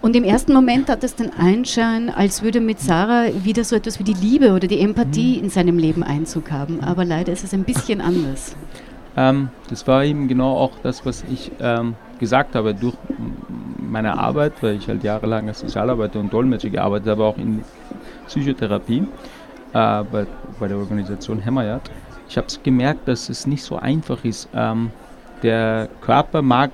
Und 0.00 0.16
im 0.16 0.24
ersten 0.24 0.52
Moment 0.52 0.88
hat 0.88 1.02
es 1.02 1.14
den 1.14 1.32
Einschein, 1.34 2.08
als 2.10 2.42
würde 2.42 2.60
mit 2.60 2.80
Sarah 2.80 3.26
wieder 3.44 3.64
so 3.64 3.74
etwas 3.76 3.98
wie 3.98 4.04
die 4.04 4.14
Liebe 4.14 4.52
oder 4.52 4.66
die 4.66 4.80
Empathie 4.80 5.38
in 5.38 5.50
seinem 5.50 5.78
Leben 5.78 6.02
Einzug 6.02 6.50
haben. 6.50 6.80
Aber 6.80 7.04
leider 7.04 7.32
ist 7.32 7.44
es 7.44 7.52
ein 7.52 7.64
bisschen 7.64 8.00
anders. 8.00 8.56
Ähm, 9.16 9.48
das 9.68 9.86
war 9.86 10.04
eben 10.04 10.28
genau 10.28 10.56
auch 10.56 10.72
das, 10.82 11.04
was 11.04 11.24
ich 11.30 11.50
ähm, 11.60 11.94
gesagt 12.18 12.54
habe. 12.54 12.74
Durch 12.74 12.94
meine 13.78 14.18
Arbeit, 14.18 14.54
weil 14.62 14.76
ich 14.76 14.88
halt 14.88 15.02
jahrelang 15.02 15.48
als 15.48 15.60
Sozialarbeiter 15.60 16.20
und 16.20 16.32
Dolmetscher 16.32 16.70
gearbeitet 16.70 17.08
habe, 17.08 17.24
auch 17.24 17.38
in 17.38 17.62
Psychotherapie 18.26 19.06
äh, 19.72 20.04
bei, 20.04 20.26
bei, 20.60 20.68
der 20.68 20.76
Organisation 20.76 21.40
Hämmerjad. 21.40 21.90
Ich 22.28 22.36
habe 22.36 22.46
gemerkt, 22.62 23.08
dass 23.08 23.28
es 23.28 23.46
nicht 23.46 23.62
so 23.62 23.76
einfach 23.76 24.24
ist. 24.24 24.48
Ähm, 24.54 24.90
der 25.42 25.88
Körper 26.02 26.42
mag 26.42 26.70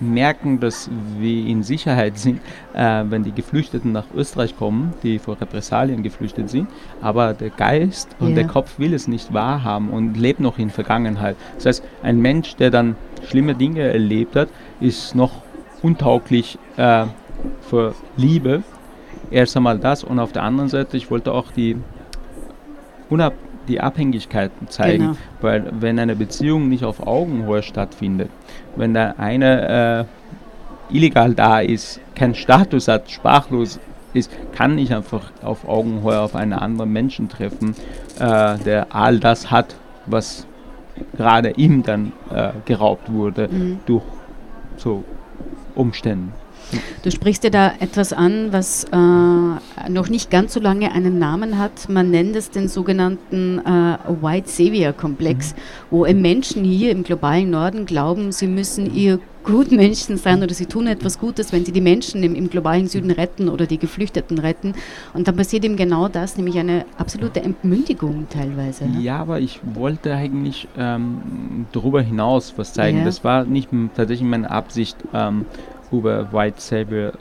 merken, 0.00 0.60
dass 0.60 0.90
wir 1.18 1.46
in 1.46 1.62
Sicherheit 1.62 2.18
sind, 2.18 2.40
äh, 2.74 3.04
wenn 3.08 3.24
die 3.24 3.32
Geflüchteten 3.32 3.92
nach 3.92 4.06
Österreich 4.14 4.56
kommen, 4.56 4.94
die 5.02 5.18
vor 5.18 5.40
Repressalien 5.40 6.02
geflüchtet 6.02 6.50
sind. 6.50 6.68
Aber 7.00 7.34
der 7.34 7.50
Geist 7.50 8.08
und 8.18 8.28
yeah. 8.28 8.36
der 8.36 8.46
Kopf 8.46 8.78
will 8.78 8.94
es 8.94 9.08
nicht 9.08 9.32
wahrhaben 9.32 9.90
und 9.90 10.16
lebt 10.16 10.40
noch 10.40 10.58
in 10.58 10.70
Vergangenheit. 10.70 11.36
Das 11.56 11.66
heißt, 11.66 11.84
ein 12.02 12.20
Mensch, 12.20 12.56
der 12.56 12.70
dann 12.70 12.96
schlimme 13.28 13.54
Dinge 13.54 13.80
erlebt 13.82 14.36
hat, 14.36 14.48
ist 14.80 15.14
noch 15.14 15.42
untauglich 15.82 16.58
äh, 16.76 17.06
für 17.62 17.94
Liebe. 18.16 18.62
Erst 19.30 19.56
einmal 19.56 19.78
das 19.78 20.04
und 20.04 20.18
auf 20.18 20.32
der 20.32 20.42
anderen 20.42 20.68
Seite, 20.68 20.96
ich 20.96 21.10
wollte 21.10 21.32
auch 21.32 21.50
die 21.52 21.76
Unab 23.08 23.34
die 23.68 23.80
Abhängigkeiten 23.80 24.68
zeigen. 24.68 25.04
Genau. 25.04 25.16
Weil 25.40 25.72
wenn 25.80 25.98
eine 25.98 26.16
Beziehung 26.16 26.68
nicht 26.68 26.84
auf 26.84 27.06
Augenhöhe 27.06 27.62
stattfindet, 27.62 28.30
wenn 28.76 28.94
der 28.94 29.18
eine 29.18 30.06
äh, 30.90 30.94
illegal 30.94 31.34
da 31.34 31.60
ist, 31.60 32.00
keinen 32.14 32.34
Status 32.34 32.88
hat, 32.88 33.10
sprachlos 33.10 33.80
ist, 34.14 34.30
kann 34.52 34.78
ich 34.78 34.94
einfach 34.94 35.32
auf 35.42 35.68
Augenhöhe 35.68 36.20
auf 36.20 36.34
einen 36.34 36.52
anderen 36.52 36.92
Menschen 36.92 37.28
treffen, 37.28 37.74
äh, 38.18 38.58
der 38.58 38.86
all 38.90 39.18
das 39.18 39.50
hat, 39.50 39.76
was 40.06 40.46
gerade 41.16 41.50
ihm 41.50 41.82
dann 41.82 42.12
äh, 42.32 42.50
geraubt 42.64 43.12
wurde 43.12 43.48
mhm. 43.48 43.80
durch 43.86 44.04
so 44.76 45.04
Umstände. 45.74 46.32
Du 47.02 47.10
sprichst 47.12 47.44
dir 47.44 47.50
da 47.50 47.74
etwas 47.78 48.12
an, 48.12 48.52
was 48.52 48.84
äh, 48.84 49.88
noch 49.88 50.08
nicht 50.08 50.30
ganz 50.30 50.52
so 50.52 50.58
lange 50.58 50.90
einen 50.90 51.18
Namen 51.18 51.58
hat. 51.58 51.88
Man 51.88 52.10
nennt 52.10 52.34
es 52.34 52.50
den 52.50 52.66
sogenannten 52.66 53.60
äh, 53.60 53.98
White 54.20 54.48
Savior 54.48 54.92
Komplex, 54.92 55.52
mhm. 55.52 55.58
wo 55.90 56.12
Menschen 56.12 56.64
hier 56.64 56.90
im 56.90 57.04
globalen 57.04 57.50
Norden 57.50 57.86
glauben, 57.86 58.32
sie 58.32 58.48
müssen 58.48 58.92
ihr 58.92 59.20
Gutmenschen 59.46 60.18
sein 60.18 60.42
oder 60.42 60.52
sie 60.52 60.66
tun 60.66 60.86
etwas 60.86 61.18
Gutes, 61.18 61.52
wenn 61.52 61.64
sie 61.64 61.72
die 61.72 61.80
Menschen 61.80 62.22
im, 62.22 62.34
im, 62.34 62.50
globalen 62.50 62.88
Süden 62.88 63.10
retten 63.10 63.48
oder 63.48 63.66
die 63.66 63.78
Geflüchteten 63.78 64.38
retten. 64.38 64.74
Und 65.14 65.26
dann 65.26 65.36
passiert 65.36 65.64
eben 65.64 65.76
genau 65.76 66.08
das, 66.08 66.36
nämlich 66.36 66.58
eine 66.58 66.84
absolute 66.98 67.42
Entmündigung 67.42 68.26
teilweise. 68.28 68.86
Ne? 68.86 69.00
Ja, 69.00 69.18
aber 69.18 69.40
ich 69.40 69.60
wollte 69.74 70.14
eigentlich 70.14 70.68
ähm, 70.76 71.66
darüber 71.72 72.02
hinaus 72.02 72.54
was 72.56 72.72
zeigen. 72.74 72.98
Ja. 72.98 73.04
Das 73.04 73.24
war 73.24 73.44
nicht 73.44 73.70
tatsächlich 73.94 74.28
meine 74.28 74.50
Absicht. 74.50 74.96
Ähm, 75.14 75.46
über 75.92 76.32
White 76.32 76.60
Savior 76.60 77.12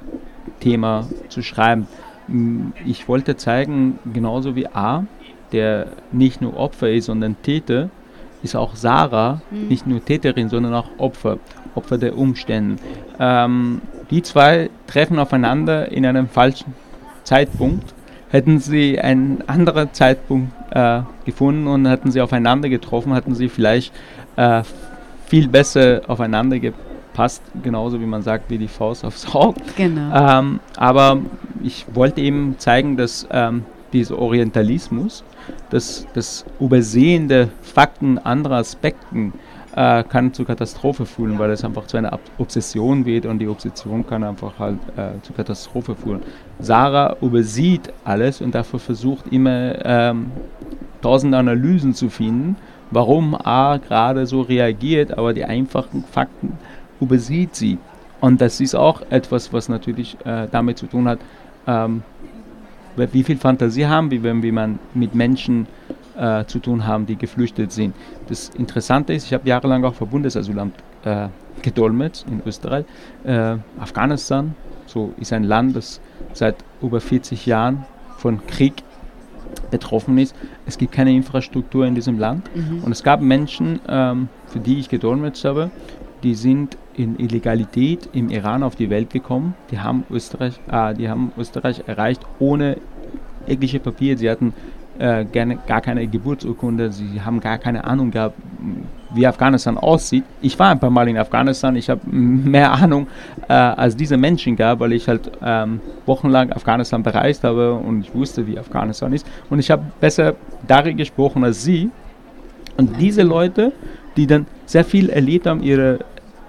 Thema 0.59 1.07
zu 1.29 1.41
schreiben. 1.41 1.87
Ich 2.85 3.07
wollte 3.07 3.35
zeigen, 3.35 3.99
genauso 4.13 4.55
wie 4.55 4.67
A, 4.67 5.05
der 5.51 5.87
nicht 6.11 6.41
nur 6.41 6.57
Opfer 6.57 6.91
ist, 6.91 7.05
sondern 7.05 7.35
Täter, 7.43 7.89
ist 8.43 8.55
auch 8.55 8.75
Sarah 8.75 9.41
mhm. 9.51 9.67
nicht 9.67 9.87
nur 9.87 10.03
Täterin, 10.03 10.49
sondern 10.49 10.73
auch 10.73 10.89
Opfer, 10.97 11.37
Opfer 11.73 11.97
der 11.97 12.17
Umstände. 12.17 12.81
Ähm, 13.19 13.81
die 14.11 14.21
zwei 14.21 14.69
treffen 14.87 15.19
aufeinander 15.19 15.91
in 15.91 16.05
einem 16.05 16.27
falschen 16.27 16.73
Zeitpunkt. 17.23 17.93
Hätten 18.29 18.59
sie 18.59 18.99
einen 18.99 19.43
anderen 19.47 19.93
Zeitpunkt 19.93 20.51
äh, 20.71 21.01
gefunden 21.25 21.67
und 21.67 21.85
hätten 21.85 22.11
sie 22.11 22.21
aufeinander 22.21 22.69
getroffen, 22.69 23.13
hätten 23.13 23.33
sie 23.33 23.49
vielleicht 23.49 23.93
äh, 24.35 24.63
viel 25.25 25.47
besser 25.47 26.01
aufeinander 26.07 26.59
gepasst 26.59 26.85
passt 27.15 27.41
genauso 27.63 27.99
wie 27.99 28.05
man 28.05 28.21
sagt, 28.21 28.51
wie 28.51 28.57
die 28.57 28.67
Faust 28.67 29.05
aufs 29.05 29.33
Auge. 29.33 29.61
Genau. 29.77 30.13
Ähm, 30.13 30.59
aber 30.75 31.21
ich 31.63 31.85
wollte 31.93 32.21
eben 32.21 32.55
zeigen, 32.59 32.97
dass 32.97 33.25
ähm, 33.31 33.63
dieser 33.95 34.19
Orientalismus, 34.19 35.23
dass 35.69 36.05
das 36.13 36.45
Übersehen 36.59 37.27
der 37.27 37.47
Fakten 37.61 38.17
anderer 38.19 38.57
Aspekten 38.57 39.33
äh, 39.75 40.03
kann 40.03 40.33
zu 40.33 40.45
Katastrophe 40.45 41.05
führen, 41.05 41.39
weil 41.39 41.51
es 41.51 41.63
einfach 41.63 41.87
zu 41.87 41.97
einer 41.97 42.17
Obsession 42.37 43.05
wird 43.05 43.25
und 43.25 43.39
die 43.39 43.47
Obsession 43.47 44.05
kann 44.05 44.23
einfach 44.23 44.59
halt 44.59 44.79
äh, 44.95 45.21
zu 45.21 45.33
Katastrophe 45.33 45.95
führen. 45.95 46.21
Sarah 46.59 47.17
übersieht 47.21 47.91
alles 48.03 48.41
und 48.41 48.53
dafür 48.53 48.79
versucht 48.79 49.27
immer 49.31 49.85
ähm, 49.85 50.31
tausend 51.01 51.35
Analysen 51.35 51.93
zu 51.93 52.09
finden, 52.09 52.57
warum 52.91 53.35
A 53.35 53.77
gerade 53.77 54.25
so 54.25 54.41
reagiert, 54.41 55.17
aber 55.17 55.33
die 55.33 55.45
einfachen 55.45 56.03
Fakten 56.03 56.57
übersieht 56.99 57.55
sie. 57.55 57.77
Und 58.21 58.41
das 58.41 58.59
ist 58.59 58.75
auch 58.75 59.01
etwas, 59.09 59.53
was 59.53 59.69
natürlich 59.69 60.17
äh, 60.25 60.47
damit 60.49 60.77
zu 60.77 60.87
tun 60.87 61.07
hat, 61.07 61.19
ähm, 61.67 62.03
wie 62.95 63.23
viel 63.23 63.37
Fantasie 63.37 63.85
haben 63.85 64.11
wir, 64.11 64.23
wenn 64.23 64.41
wir 64.41 64.53
man 64.53 64.79
mit 64.93 65.15
Menschen 65.15 65.67
äh, 66.17 66.45
zu 66.45 66.59
tun 66.59 66.85
haben, 66.85 67.05
die 67.05 67.15
geflüchtet 67.15 67.71
sind. 67.71 67.95
Das 68.27 68.49
Interessante 68.49 69.13
ist, 69.13 69.25
ich 69.25 69.33
habe 69.33 69.47
jahrelang 69.47 69.83
auch 69.83 69.93
für 69.93 70.05
Bundesasylamt 70.05 70.75
äh, 71.03 71.27
gedolmetscht 71.61 72.25
in 72.29 72.41
Österreich. 72.45 72.85
Äh, 73.23 73.57
Afghanistan 73.79 74.55
so 74.85 75.13
ist 75.17 75.33
ein 75.33 75.43
Land, 75.43 75.75
das 75.75 75.99
seit 76.33 76.55
über 76.81 77.01
40 77.01 77.45
Jahren 77.45 77.85
von 78.17 78.45
Krieg 78.47 78.83
betroffen 79.71 80.17
ist. 80.17 80.35
Es 80.65 80.77
gibt 80.77 80.91
keine 80.91 81.11
Infrastruktur 81.13 81.85
in 81.85 81.95
diesem 81.95 82.19
Land. 82.19 82.49
Mhm. 82.55 82.83
Und 82.83 82.91
es 82.91 83.03
gab 83.03 83.21
Menschen, 83.21 83.79
ähm, 83.87 84.29
für 84.47 84.59
die 84.59 84.79
ich 84.79 84.89
gedolmetscht 84.89 85.45
habe, 85.45 85.71
die 86.23 86.35
sind 86.35 86.77
in 86.97 87.19
Illegalität 87.19 88.09
im 88.13 88.29
Iran 88.29 88.63
auf 88.63 88.75
die 88.75 88.89
Welt 88.89 89.09
gekommen. 89.09 89.55
Die 89.71 89.79
haben 89.79 90.03
Österreich, 90.09 90.59
äh, 90.71 90.93
die 90.93 91.09
haben 91.09 91.31
Österreich 91.37 91.83
erreicht 91.87 92.21
ohne 92.39 92.77
jegliche 93.47 93.79
Papiere. 93.79 94.17
Sie 94.17 94.29
hatten 94.29 94.53
äh, 94.97 95.25
gerne, 95.25 95.57
gar 95.67 95.81
keine 95.81 96.07
Geburtsurkunde, 96.07 96.91
sie 96.91 97.21
haben 97.21 97.39
gar 97.39 97.57
keine 97.57 97.83
Ahnung 97.83 98.11
gehabt, 98.11 98.35
wie 99.13 99.27
Afghanistan 99.27 99.77
aussieht. 99.77 100.23
Ich 100.41 100.57
war 100.57 100.71
ein 100.71 100.79
paar 100.79 100.89
Mal 100.89 101.07
in 101.07 101.17
Afghanistan, 101.17 101.75
ich 101.75 101.89
habe 101.89 102.01
mehr 102.09 102.71
Ahnung 102.71 103.07
äh, 103.47 103.53
als 103.53 103.95
diese 103.95 104.17
Menschen 104.17 104.55
gab, 104.55 104.79
weil 104.79 104.93
ich 104.93 105.07
halt 105.07 105.31
ähm, 105.43 105.81
wochenlang 106.05 106.51
Afghanistan 106.51 107.03
bereist 107.03 107.43
habe 107.43 107.73
und 107.73 108.01
ich 108.01 108.15
wusste, 108.15 108.47
wie 108.47 108.57
Afghanistan 108.57 109.11
ist. 109.13 109.27
Und 109.49 109.59
ich 109.59 109.69
habe 109.69 109.83
besser 109.99 110.35
darin 110.67 110.97
gesprochen 110.97 111.43
als 111.43 111.63
sie. 111.63 111.89
Und 112.77 112.99
diese 112.99 113.23
Leute, 113.23 113.71
die 114.17 114.27
dann 114.27 114.45
sehr 114.65 114.85
viel 114.85 115.09
erlebt 115.09 115.45
haben, 115.45 115.61
ihre 115.61 115.99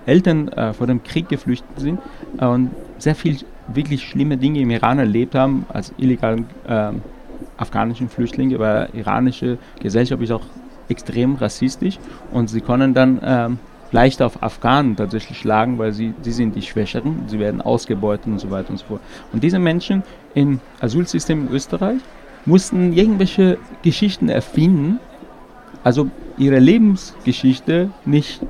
Eltern 0.07 0.49
äh, 0.49 0.73
vor 0.73 0.87
dem 0.87 1.03
Krieg 1.03 1.29
geflüchtet 1.29 1.79
sind 1.79 2.01
äh, 2.39 2.47
und 2.47 2.71
sehr 2.99 3.15
viel 3.15 3.39
wirklich 3.69 4.03
schlimme 4.03 4.37
Dinge 4.37 4.61
im 4.61 4.71
Iran 4.71 4.99
erlebt 4.99 5.35
haben, 5.35 5.67
als 5.69 5.93
illegalen 5.99 6.47
äh, 6.67 6.93
afghanischen 7.57 8.09
Flüchtlinge, 8.09 8.59
weil 8.59 8.89
iranische 8.93 9.59
Gesellschaft 9.81 10.23
ist 10.23 10.31
auch 10.31 10.45
extrem 10.89 11.35
rassistisch 11.35 11.99
und 12.33 12.49
sie 12.49 12.61
können 12.61 12.95
dann 12.95 13.21
ähm, 13.25 13.59
leicht 13.93 14.23
auf 14.23 14.43
Afghanen 14.43 14.97
tatsächlich 14.97 15.39
schlagen, 15.39 15.79
weil 15.79 15.93
sie, 15.93 16.15
sie 16.23 16.33
sind 16.33 16.55
die 16.55 16.63
Schwächeren, 16.63 17.25
sie 17.27 17.39
werden 17.39 17.61
ausgebeutet 17.61 18.27
und 18.27 18.39
so 18.39 18.51
weiter 18.51 18.71
und 18.71 18.79
so 18.79 18.87
fort. 18.87 19.01
Und 19.33 19.43
diese 19.43 19.59
Menschen 19.59 20.03
im 20.35 20.61
Asylsystem 20.81 21.47
in 21.47 21.53
Österreich 21.53 22.01
mussten 22.45 22.93
irgendwelche 22.93 23.59
Geschichten 23.83 24.29
erfinden, 24.29 24.99
also 25.83 26.11
ihre 26.39 26.59
Lebensgeschichte 26.59 27.91
nicht 28.05 28.41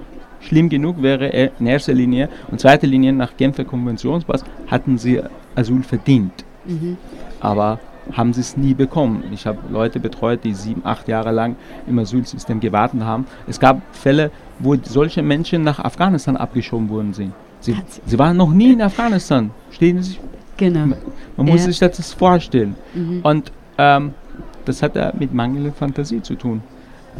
schlimm 0.40 0.68
genug 0.68 1.02
wäre 1.02 1.26
in 1.26 1.66
erster 1.66 1.94
Linie 1.94 2.28
und 2.50 2.60
zweiter 2.60 2.86
Linie 2.86 3.12
nach 3.12 3.36
Genfer 3.36 3.64
Konventionsbasis 3.64 4.46
hatten 4.66 4.98
sie 4.98 5.20
Asyl 5.54 5.82
verdient. 5.82 6.44
Mhm. 6.64 6.96
Aber 7.40 7.78
haben 8.12 8.32
sie 8.32 8.40
es 8.40 8.56
nie 8.56 8.74
bekommen. 8.74 9.24
Ich 9.32 9.46
habe 9.46 9.58
Leute 9.70 9.98
betreut, 9.98 10.44
die 10.44 10.54
sieben, 10.54 10.82
acht 10.84 11.08
Jahre 11.08 11.32
lang 11.32 11.56
im 11.86 11.98
Asylsystem 11.98 12.60
gewartet 12.60 13.02
haben. 13.02 13.26
Es 13.48 13.58
gab 13.58 13.82
Fälle, 13.92 14.30
wo 14.58 14.76
solche 14.80 15.22
Menschen 15.22 15.62
nach 15.64 15.80
Afghanistan 15.80 16.36
abgeschoben 16.36 16.88
worden 16.88 17.12
sind. 17.14 17.32
Sie, 17.60 17.76
sie 18.04 18.18
waren 18.18 18.36
noch 18.36 18.50
nie 18.50 18.72
in 18.72 18.82
Afghanistan. 18.82 19.50
Stehen 19.70 20.02
Sie 20.02 20.10
sich? 20.10 20.20
Genau. 20.56 20.96
Man 21.36 21.46
muss 21.46 21.60
ja. 21.60 21.72
sich 21.72 21.78
das 21.78 22.12
vorstellen. 22.12 22.76
Mhm. 22.94 23.20
Und 23.22 23.52
ähm, 23.78 24.14
das 24.64 24.82
hat 24.82 25.18
mit 25.18 25.34
mangelnder 25.34 25.72
Fantasie 25.72 26.22
zu 26.22 26.34
tun. 26.34 26.62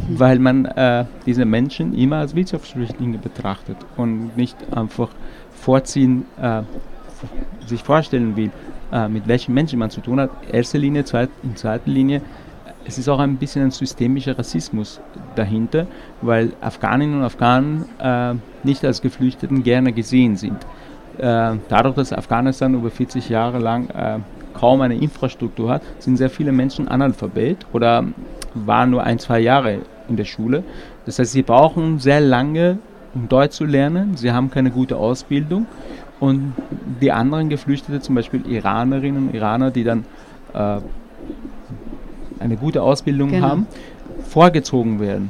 Weil 0.09 0.39
man 0.39 0.65
äh, 0.65 1.05
diese 1.25 1.45
Menschen 1.45 1.93
immer 1.93 2.17
als 2.17 2.35
Wirtschaftsflüchtlinge 2.35 3.17
betrachtet 3.17 3.77
und 3.95 4.37
nicht 4.37 4.55
einfach 4.75 5.09
vorziehen, 5.51 6.25
äh, 6.41 6.61
sich 7.65 7.83
vorstellen 7.83 8.35
will, 8.35 8.51
äh, 8.91 9.07
mit 9.07 9.27
welchen 9.27 9.53
Menschen 9.53 9.79
man 9.79 9.89
zu 9.89 10.01
tun 10.01 10.19
hat. 10.19 10.29
Erste 10.51 10.77
Linie, 10.77 11.03
zweit, 11.05 11.29
in 11.43 11.55
zweiter 11.55 11.89
Linie. 11.89 12.21
Es 12.85 12.97
ist 12.97 13.09
auch 13.09 13.19
ein 13.19 13.35
bisschen 13.35 13.63
ein 13.63 13.71
systemischer 13.71 14.37
Rassismus 14.37 15.01
dahinter, 15.35 15.87
weil 16.21 16.53
Afghaninnen 16.61 17.19
und 17.19 17.25
Afghanen 17.25 17.85
äh, 17.99 18.35
nicht 18.63 18.85
als 18.85 19.01
Geflüchteten 19.01 19.63
gerne 19.63 19.91
gesehen 19.91 20.37
sind. 20.37 20.65
Äh, 21.17 21.55
dadurch, 21.67 21.95
dass 21.95 22.13
Afghanistan 22.13 22.75
über 22.75 22.89
40 22.89 23.27
Jahre 23.27 23.59
lang 23.59 23.89
äh, 23.89 24.19
kaum 24.53 24.81
eine 24.81 24.95
Infrastruktur 24.95 25.69
hat, 25.69 25.81
sind 25.99 26.17
sehr 26.17 26.29
viele 26.29 26.51
Menschen 26.51 26.87
Analphabet 26.87 27.65
oder 27.73 28.05
waren 28.65 28.91
nur 28.91 29.03
ein, 29.03 29.19
zwei 29.19 29.39
Jahre 29.39 29.79
in 30.09 30.15
der 30.15 30.25
Schule. 30.25 30.63
Das 31.05 31.19
heißt, 31.19 31.31
sie 31.31 31.43
brauchen 31.43 31.99
sehr 31.99 32.21
lange, 32.21 32.79
um 33.13 33.29
Deutsch 33.29 33.55
zu 33.55 33.65
lernen. 33.65 34.17
Sie 34.17 34.31
haben 34.31 34.49
keine 34.51 34.71
gute 34.71 34.97
Ausbildung. 34.97 35.67
Und 36.19 36.53
die 37.01 37.11
anderen 37.11 37.49
Geflüchtete, 37.49 37.99
zum 38.01 38.15
Beispiel 38.15 38.45
Iranerinnen 38.47 39.27
und 39.27 39.35
Iraner, 39.35 39.69
die 39.69 39.83
dann 39.83 40.05
äh, 40.53 40.79
eine 42.39 42.57
gute 42.57 42.81
Ausbildung 42.81 43.29
genau. 43.29 43.47
haben, 43.47 43.67
vorgezogen 44.27 44.99
werden. 44.99 45.29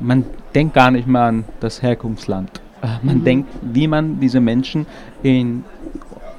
Man 0.00 0.24
denkt 0.54 0.74
gar 0.74 0.90
nicht 0.90 1.06
mehr 1.06 1.22
an 1.22 1.44
das 1.60 1.82
Herkunftsland. 1.82 2.60
Man 3.02 3.18
mhm. 3.18 3.24
denkt, 3.24 3.48
wie 3.62 3.88
man 3.88 4.20
diese 4.20 4.40
Menschen 4.40 4.86
im 5.22 5.64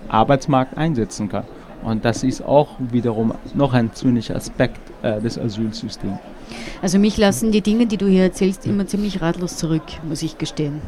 Arbeitsmarkt 0.08 0.78
einsetzen 0.78 1.30
kann. 1.30 1.44
Und 1.86 2.04
das 2.04 2.24
ist 2.24 2.44
auch 2.44 2.70
wiederum 2.80 3.34
noch 3.54 3.74
ein 3.74 3.94
zynischer 3.94 4.36
Aspekt 4.36 4.80
äh, 5.04 5.22
des 5.22 5.38
Asylsystems. 5.38 6.18
Also 6.82 6.98
mich 6.98 7.18
lassen 7.18 7.52
die 7.52 7.62
Dinge, 7.62 7.86
die 7.86 7.98
du 7.98 8.08
hier 8.08 8.24
erzählst, 8.24 8.66
immer 8.66 8.88
ziemlich 8.88 9.22
ratlos 9.22 9.58
zurück, 9.58 9.84
muss 10.08 10.24
ich 10.24 10.38
gestehen. 10.38 10.82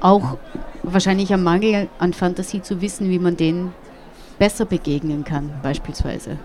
Auch 0.00 0.38
wahrscheinlich 0.84 1.34
am 1.34 1.42
Mangel 1.42 1.88
an 1.98 2.12
Fantasie 2.12 2.62
zu 2.62 2.80
wissen, 2.80 3.10
wie 3.10 3.18
man 3.18 3.36
denen 3.36 3.72
besser 4.38 4.64
begegnen 4.64 5.24
kann, 5.24 5.50
beispielsweise. 5.62 6.38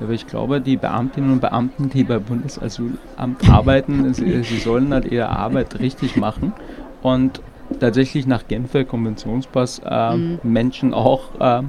Aber 0.00 0.12
ich 0.12 0.26
glaube, 0.26 0.60
die 0.60 0.76
Beamtinnen 0.76 1.32
und 1.32 1.40
Beamten, 1.40 1.88
die 1.88 2.04
beim 2.04 2.22
Bundesasylamt 2.22 3.48
arbeiten, 3.48 4.12
sie, 4.12 4.42
sie 4.42 4.58
sollen 4.58 4.92
halt 4.92 5.10
ihre 5.10 5.28
Arbeit 5.28 5.78
richtig 5.78 6.16
machen 6.16 6.52
und 7.02 7.40
tatsächlich 7.80 8.26
nach 8.26 8.46
Genfer 8.46 8.84
Konventionspass 8.84 9.80
äh, 9.84 10.16
mhm. 10.16 10.38
Menschen 10.42 10.92
auch 10.92 11.40
äh, 11.40 11.62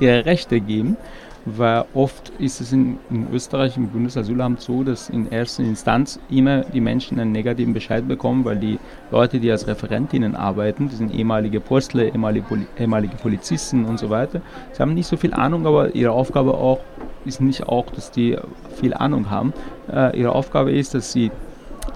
ihre 0.00 0.24
Rechte 0.24 0.60
geben, 0.60 0.96
weil 1.44 1.84
oft 1.94 2.30
ist 2.38 2.60
es 2.60 2.72
in, 2.72 2.98
in, 3.10 3.26
Österreich 3.32 3.76
im 3.76 3.88
Bundesasylamt 3.88 4.60
so, 4.60 4.82
dass 4.82 5.08
in 5.08 5.30
erster 5.30 5.62
Instanz 5.62 6.18
immer 6.28 6.62
die 6.62 6.80
Menschen 6.80 7.18
einen 7.18 7.32
negativen 7.32 7.72
Bescheid 7.72 8.06
bekommen, 8.06 8.44
weil 8.44 8.56
die 8.56 8.78
Leute, 9.10 9.40
die 9.40 9.50
als 9.50 9.66
Referentinnen 9.66 10.36
arbeiten, 10.36 10.88
die 10.88 10.96
sind 10.96 11.14
ehemalige 11.14 11.60
Postler, 11.60 12.04
ehemalige, 12.04 12.46
Poli 12.46 12.66
ehemalige 12.78 13.16
Polizisten 13.16 13.84
und 13.84 13.98
so 13.98 14.10
weiter, 14.10 14.40
sie 14.72 14.82
haben 14.82 14.94
nicht 14.94 15.06
so 15.06 15.16
viel 15.16 15.32
Ahnung, 15.32 15.66
aber 15.66 15.94
ihre 15.94 16.12
Aufgabe 16.12 16.54
auch 16.54 16.80
ist 17.24 17.40
nicht 17.40 17.64
auch, 17.68 17.86
dass 17.86 18.10
die 18.10 18.36
viel 18.80 18.94
Ahnung 18.94 19.30
haben. 19.30 19.52
Äh, 19.92 20.18
ihre 20.18 20.32
Aufgabe 20.34 20.72
ist, 20.72 20.94
dass 20.94 21.12
sie 21.12 21.30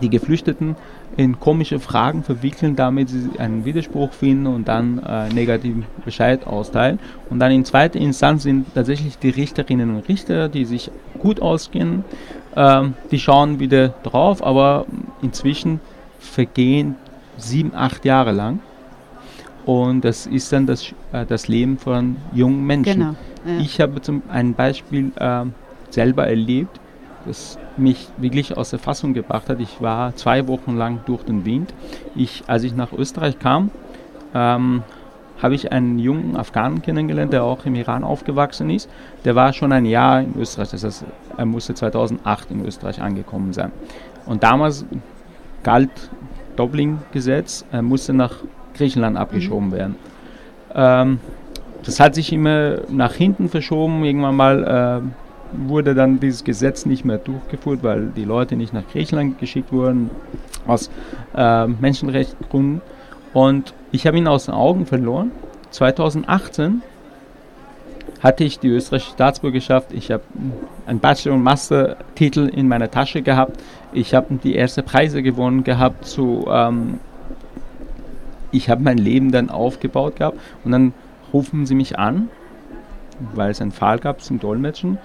die 0.00 0.10
Geflüchteten 0.10 0.76
in 1.16 1.38
komische 1.38 1.78
Fragen 1.78 2.22
verwickeln, 2.22 2.76
damit 2.76 3.10
sie 3.10 3.30
einen 3.38 3.64
Widerspruch 3.64 4.12
finden 4.12 4.46
und 4.46 4.68
dann 4.68 4.98
äh, 4.98 5.28
negativen 5.28 5.84
Bescheid 6.04 6.46
austeilen. 6.46 6.98
Und 7.28 7.38
dann 7.38 7.52
in 7.52 7.64
zweiter 7.64 7.98
Instanz 7.98 8.44
sind 8.44 8.66
tatsächlich 8.74 9.18
die 9.18 9.30
Richterinnen 9.30 9.94
und 9.94 10.08
Richter, 10.08 10.48
die 10.48 10.64
sich 10.64 10.90
gut 11.18 11.40
auskennen, 11.40 12.04
äh, 12.54 12.82
die 13.10 13.18
schauen 13.18 13.58
wieder 13.60 13.88
drauf, 14.02 14.42
aber 14.42 14.86
inzwischen 15.20 15.80
vergehen 16.18 16.96
sieben, 17.36 17.72
acht 17.74 18.04
Jahre 18.04 18.32
lang. 18.32 18.60
Und 19.66 20.04
das 20.04 20.26
ist 20.26 20.52
dann 20.52 20.66
das, 20.66 20.92
äh, 21.12 21.26
das 21.26 21.48
Leben 21.48 21.78
von 21.78 22.16
jungen 22.32 22.66
Menschen. 22.66 23.00
Genau, 23.00 23.14
ja. 23.46 23.60
Ich 23.60 23.80
habe 23.80 24.00
zum 24.00 24.22
ein 24.28 24.54
Beispiel 24.54 25.12
äh, 25.16 25.44
selber 25.90 26.26
erlebt 26.26 26.80
das 27.26 27.58
mich 27.76 28.08
wirklich 28.16 28.56
aus 28.56 28.70
der 28.70 28.78
Fassung 28.78 29.14
gebracht 29.14 29.48
hat. 29.48 29.60
Ich 29.60 29.80
war 29.80 30.14
zwei 30.16 30.46
Wochen 30.48 30.76
lang 30.76 31.00
durch 31.06 31.22
den 31.24 31.44
Wind. 31.44 31.72
Ich, 32.14 32.44
als 32.46 32.62
ich 32.64 32.74
nach 32.74 32.92
Österreich 32.92 33.38
kam, 33.38 33.70
ähm, 34.34 34.82
habe 35.42 35.54
ich 35.54 35.72
einen 35.72 35.98
jungen 35.98 36.36
Afghanen 36.36 36.82
kennengelernt, 36.82 37.32
der 37.32 37.42
auch 37.42 37.66
im 37.66 37.74
Iran 37.74 38.04
aufgewachsen 38.04 38.70
ist. 38.70 38.88
Der 39.24 39.34
war 39.34 39.52
schon 39.52 39.72
ein 39.72 39.86
Jahr 39.86 40.20
in 40.20 40.34
Österreich, 40.38 40.70
das 40.70 40.84
heißt, 40.84 41.04
er 41.36 41.46
musste 41.46 41.74
2008 41.74 42.50
in 42.52 42.64
Österreich 42.64 43.02
angekommen 43.02 43.52
sein. 43.52 43.72
Und 44.24 44.44
damals 44.44 44.84
galt 45.64 45.90
Dublin-Gesetz, 46.56 47.64
er 47.72 47.82
musste 47.82 48.12
nach 48.12 48.36
Griechenland 48.74 49.16
abgeschoben 49.16 49.68
mhm. 49.68 49.72
werden. 49.72 49.96
Ähm, 50.74 51.18
das 51.84 51.98
hat 51.98 52.14
sich 52.14 52.32
immer 52.32 52.82
nach 52.88 53.14
hinten 53.14 53.48
verschoben. 53.48 54.04
Irgendwann 54.04 54.36
mal 54.36 55.02
äh, 55.02 55.21
wurde 55.54 55.94
dann 55.94 56.20
dieses 56.20 56.44
Gesetz 56.44 56.86
nicht 56.86 57.04
mehr 57.04 57.18
durchgeführt, 57.18 57.82
weil 57.82 58.06
die 58.16 58.24
Leute 58.24 58.56
nicht 58.56 58.72
nach 58.72 58.86
Griechenland 58.90 59.38
geschickt 59.38 59.72
wurden, 59.72 60.10
aus 60.66 60.90
äh, 61.36 61.66
Menschenrechtsgründen. 61.66 62.80
Und 63.32 63.74
ich 63.90 64.06
habe 64.06 64.18
ihn 64.18 64.28
aus 64.28 64.46
den 64.46 64.54
Augen 64.54 64.86
verloren. 64.86 65.30
2018 65.70 66.82
hatte 68.22 68.44
ich 68.44 68.58
die 68.58 68.68
österreichische 68.68 69.12
Staatsbürgerschaft. 69.12 69.92
Ich 69.92 70.10
habe 70.10 70.22
einen 70.86 71.00
Bachelor- 71.00 71.34
und 71.34 71.42
Master-Titel 71.42 72.48
in 72.54 72.68
meiner 72.68 72.90
Tasche 72.90 73.22
gehabt. 73.22 73.60
Ich 73.92 74.14
habe 74.14 74.34
die 74.42 74.56
ersten 74.56 74.84
Preise 74.84 75.22
gewonnen 75.22 75.64
gehabt. 75.64 76.06
Zu, 76.06 76.46
ähm, 76.48 77.00
ich 78.52 78.70
habe 78.70 78.82
mein 78.82 78.98
Leben 78.98 79.32
dann 79.32 79.50
aufgebaut 79.50 80.16
gehabt. 80.16 80.38
Und 80.64 80.72
dann 80.72 80.94
rufen 81.32 81.66
sie 81.66 81.74
mich 81.74 81.98
an, 81.98 82.28
weil 83.34 83.50
es 83.50 83.60
einen 83.60 83.72
Fall 83.72 83.98
gab 83.98 84.22
zum 84.22 84.38
Dolmetschen 84.38 84.98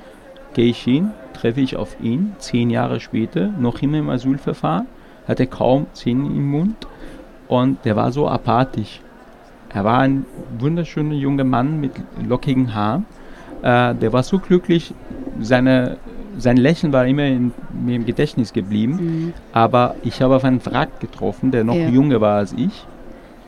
gehe 0.54 0.70
ich 0.70 0.82
hin, 0.82 1.12
treffe 1.34 1.62
ich 1.62 1.76
auf 1.76 1.98
ihn, 2.02 2.36
zehn 2.40 2.70
Jahre 2.70 3.00
später, 3.00 3.48
noch 3.60 3.82
immer 3.82 4.00
im 4.00 4.10
Asylverfahren, 4.10 4.88
hatte 5.28 5.48
kaum 5.48 5.88
Zähne 5.94 6.28
im 6.28 6.50
Mund 6.50 6.88
und 7.48 7.84
der 7.86 7.96
war 7.96 8.12
so 8.12 8.28
apathisch. 8.28 9.02
Er 9.74 9.84
war 9.84 10.00
ein 10.00 10.26
wunderschöner 10.58 11.14
junger 11.14 11.44
Mann 11.44 11.80
mit 11.80 11.92
lockigen 12.26 12.74
Haaren. 12.74 13.06
Äh, 13.62 13.96
der 13.96 14.14
war 14.14 14.24
so 14.24 14.40
glücklich, 14.40 14.94
seine, 15.40 15.98
sein 16.38 16.58
Lächeln 16.58 16.94
war 16.94 17.06
immer 17.06 17.26
in, 17.26 17.54
mir 17.74 17.96
im 17.96 18.06
Gedächtnis 18.06 18.54
geblieben. 18.54 18.94
Mhm. 18.94 19.34
Aber 19.52 19.96
ich 20.04 20.22
habe 20.22 20.36
auf 20.36 20.44
einen 20.44 20.66
Wrack 20.66 21.00
getroffen, 21.00 21.52
der 21.52 21.64
noch 21.64 21.76
ja. 21.76 21.90
jünger 21.90 22.22
war 22.22 22.38
als 22.38 22.54
ich. 22.54 22.86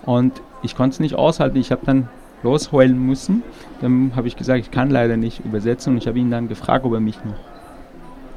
Und 0.06 0.42
ich 0.62 0.76
konnte 0.76 0.96
es 0.96 1.00
nicht 1.00 1.16
aushalten. 1.16 1.58
Ich 1.58 1.72
habe 1.72 1.86
dann 1.86 2.10
losheulen 2.44 3.06
müssen. 3.06 3.44
Dann 3.82 4.14
habe 4.16 4.28
ich 4.28 4.36
gesagt, 4.36 4.60
ich 4.60 4.72
kann 4.72 4.90
leider 4.90 5.18
nicht 5.18 5.44
übersetzen 5.46 5.94
und 5.94 5.98
ich 5.98 6.08
habe 6.08 6.20
ihn 6.20 6.32
dann 6.32 6.48
gefragt, 6.48 6.86
ob 6.86 6.94
er 6.94 7.00
mich 7.00 7.18
noch 7.24 7.36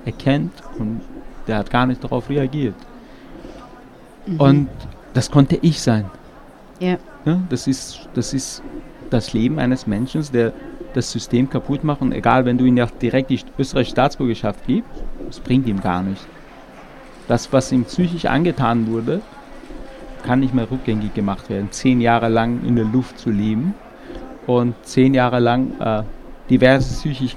erkennt 0.05 0.53
und 0.79 1.01
der 1.47 1.59
hat 1.59 1.71
gar 1.71 1.87
nicht 1.87 2.03
darauf 2.03 2.29
reagiert. 2.29 2.75
Mhm. 4.27 4.41
Und 4.41 4.69
das 5.15 5.31
konnte 5.31 5.59
ich 5.62 5.81
sein. 5.81 6.07
Ja. 6.81 6.97
ja. 7.25 7.41
das, 7.49 7.67
ist, 7.67 8.09
das 8.15 8.35
ist 8.35 8.62
das 9.11 9.33
Leben 9.33 9.59
eines 9.59 9.87
Menschen, 9.87 10.25
der 10.33 10.53
das 10.95 11.11
System 11.11 11.49
kaputt 11.49 11.85
macht 11.85 12.03
und 12.03 12.12
egal, 12.12 12.45
wenn 12.45 12.59
du 12.59 12.65
ihm 12.65 12.77
ja 12.77 12.87
direkt 12.87 13.31
die 13.31 13.41
österreichische 13.59 13.93
Staatsbürgerschaft 13.93 14.67
gibst, 14.67 14.91
das 15.27 15.41
bringt 15.41 15.67
ihm 15.67 15.81
gar 15.81 16.03
nichts. 16.03 16.27
Das, 17.29 17.53
was 17.53 17.73
ihm 17.73 17.85
psychisch 17.85 18.27
angetan 18.27 18.88
wurde, 18.88 19.23
kann 20.23 20.41
nicht 20.41 20.55
mehr 20.55 20.71
rückgängig 20.71 21.15
gemacht 21.15 21.49
werden. 21.49 21.69
Zehn 21.71 22.01
Jahre 22.01 22.29
lang 22.29 22.65
in 22.67 22.77
der 22.77 22.85
Luft 22.85 23.19
zu 23.19 23.31
leben 23.31 23.75
und 24.47 24.75
zehn 24.83 25.15
Jahre 25.15 25.39
lang 25.39 25.73
äh, 25.81 26.03
diverse 26.51 26.93
psychische 26.95 27.37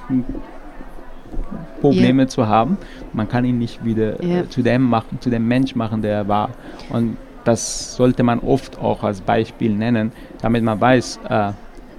Probleme 1.81 2.23
yeah. 2.23 2.27
zu 2.27 2.47
haben. 2.47 2.77
Man 3.13 3.27
kann 3.27 3.45
ihn 3.45 3.59
nicht 3.59 3.83
wieder 3.83 4.21
yeah. 4.23 4.41
äh, 4.41 4.49
zu 4.49 4.61
dem 4.61 4.83
machen, 4.83 5.19
zu 5.19 5.29
dem 5.29 5.47
Mensch 5.47 5.75
machen, 5.75 6.01
der 6.01 6.13
er 6.13 6.27
war. 6.27 6.49
Und 6.89 7.17
das 7.43 7.95
sollte 7.95 8.23
man 8.23 8.39
oft 8.39 8.79
auch 8.79 9.03
als 9.03 9.21
Beispiel 9.21 9.75
nennen, 9.75 10.11
damit 10.41 10.63
man 10.63 10.81
weiß, 10.81 11.19
äh, 11.29 11.51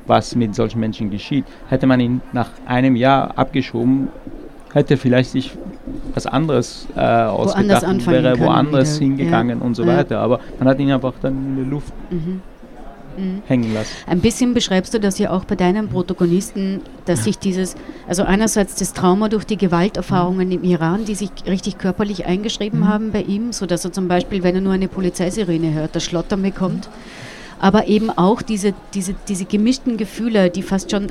was 0.07 0.35
mit 0.35 0.55
solchen 0.55 0.81
Menschen 0.81 1.11
geschieht. 1.11 1.45
Hätte 1.69 1.87
man 1.87 2.01
ihn 2.01 2.21
nach 2.33 2.51
einem 2.67 2.97
Jahr 2.97 3.39
abgeschoben, 3.39 4.09
hätte 4.73 4.97
vielleicht 4.97 5.31
sich 5.31 5.57
was 6.15 6.27
anderes 6.27 6.89
äh, 6.97 7.01
ausgedacht 7.01 7.85
und 7.85 8.07
wäre 8.07 8.39
woanders 8.39 9.01
wieder. 9.01 9.07
hingegangen 9.07 9.61
ja. 9.61 9.65
und 9.65 9.75
so 9.75 9.85
ja. 9.85 9.97
weiter. 9.97 10.21
Aber 10.21 10.41
man 10.59 10.69
hat 10.69 10.79
ihn 10.81 10.91
einfach 10.91 11.15
dann 11.21 11.35
in 11.35 11.57
der 11.57 11.67
Luft. 11.67 11.93
Mhm 12.11 12.41
mhm. 13.19 13.43
hängen 13.47 13.75
lassen. 13.75 13.91
Ein 14.07 14.21
bisschen 14.21 14.55
beschreibst 14.55 14.95
du 14.95 15.01
das 15.01 15.19
ja 15.19 15.31
auch 15.31 15.45
bei 15.45 15.57
deinen 15.57 15.89
Protagonisten, 15.89 16.81
dass 17.05 17.25
sich 17.25 17.39
dieses, 17.39 17.75
also 18.09 18.23
einerseits 18.25 18.75
das 18.75 18.93
Trauma 18.93 19.29
durch 19.29 19.45
die 19.45 19.57
Gewalterfahrungen 19.57 20.51
im 20.51 20.65
Iran, 20.65 21.05
die 21.05 21.15
sich 21.15 21.31
richtig 21.47 21.79
körperlich 21.79 22.27
eingeschrieben 22.27 22.81
mhm. 22.81 22.89
haben 22.89 23.13
bei 23.13 23.23
ihm, 23.23 23.53
sodass 23.53 23.85
er 23.85 23.93
zum 23.93 24.09
Beispiel, 24.09 24.43
wenn 24.43 24.55
er 24.55 24.61
nur 24.61 24.73
eine 24.73 24.89
Polizeisirene 24.89 25.73
hört, 25.73 25.97
das 25.97 26.05
Schlottern 26.05 26.43
bekommt. 26.43 26.89
Mhm 26.89 27.27
aber 27.61 27.87
eben 27.89 28.11
auch 28.11 28.43
diese, 28.43 28.75
diese, 28.95 29.15
diese 29.29 29.45
gemischten 29.45 29.97
Gefühle, 29.97 30.51
die 30.51 30.63
fast 30.63 30.91
schon 30.91 31.09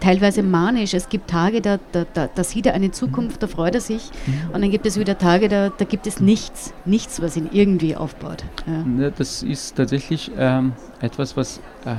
teilweise 0.00 0.42
manisch. 0.42 0.94
Es 0.94 1.08
gibt 1.08 1.28
Tage, 1.30 1.60
da, 1.60 1.78
da, 1.92 2.04
da, 2.12 2.28
da 2.32 2.44
sieht 2.44 2.66
er 2.66 2.74
eine 2.74 2.90
Zukunft, 2.90 3.42
da 3.42 3.46
freut 3.46 3.74
er 3.74 3.80
sich 3.80 4.10
mhm. 4.26 4.54
und 4.54 4.62
dann 4.62 4.70
gibt 4.70 4.86
es 4.86 4.98
wieder 4.98 5.18
Tage, 5.18 5.48
da, 5.48 5.70
da 5.70 5.84
gibt 5.84 6.06
es 6.06 6.20
nichts, 6.20 6.72
nichts, 6.84 7.20
was 7.20 7.36
ihn 7.36 7.48
irgendwie 7.52 7.96
aufbaut. 7.96 8.44
Ja. 8.66 9.10
Das 9.16 9.42
ist 9.42 9.76
tatsächlich 9.76 10.30
ähm, 10.38 10.72
etwas, 11.00 11.36
was 11.36 11.58
äh, 11.84 11.94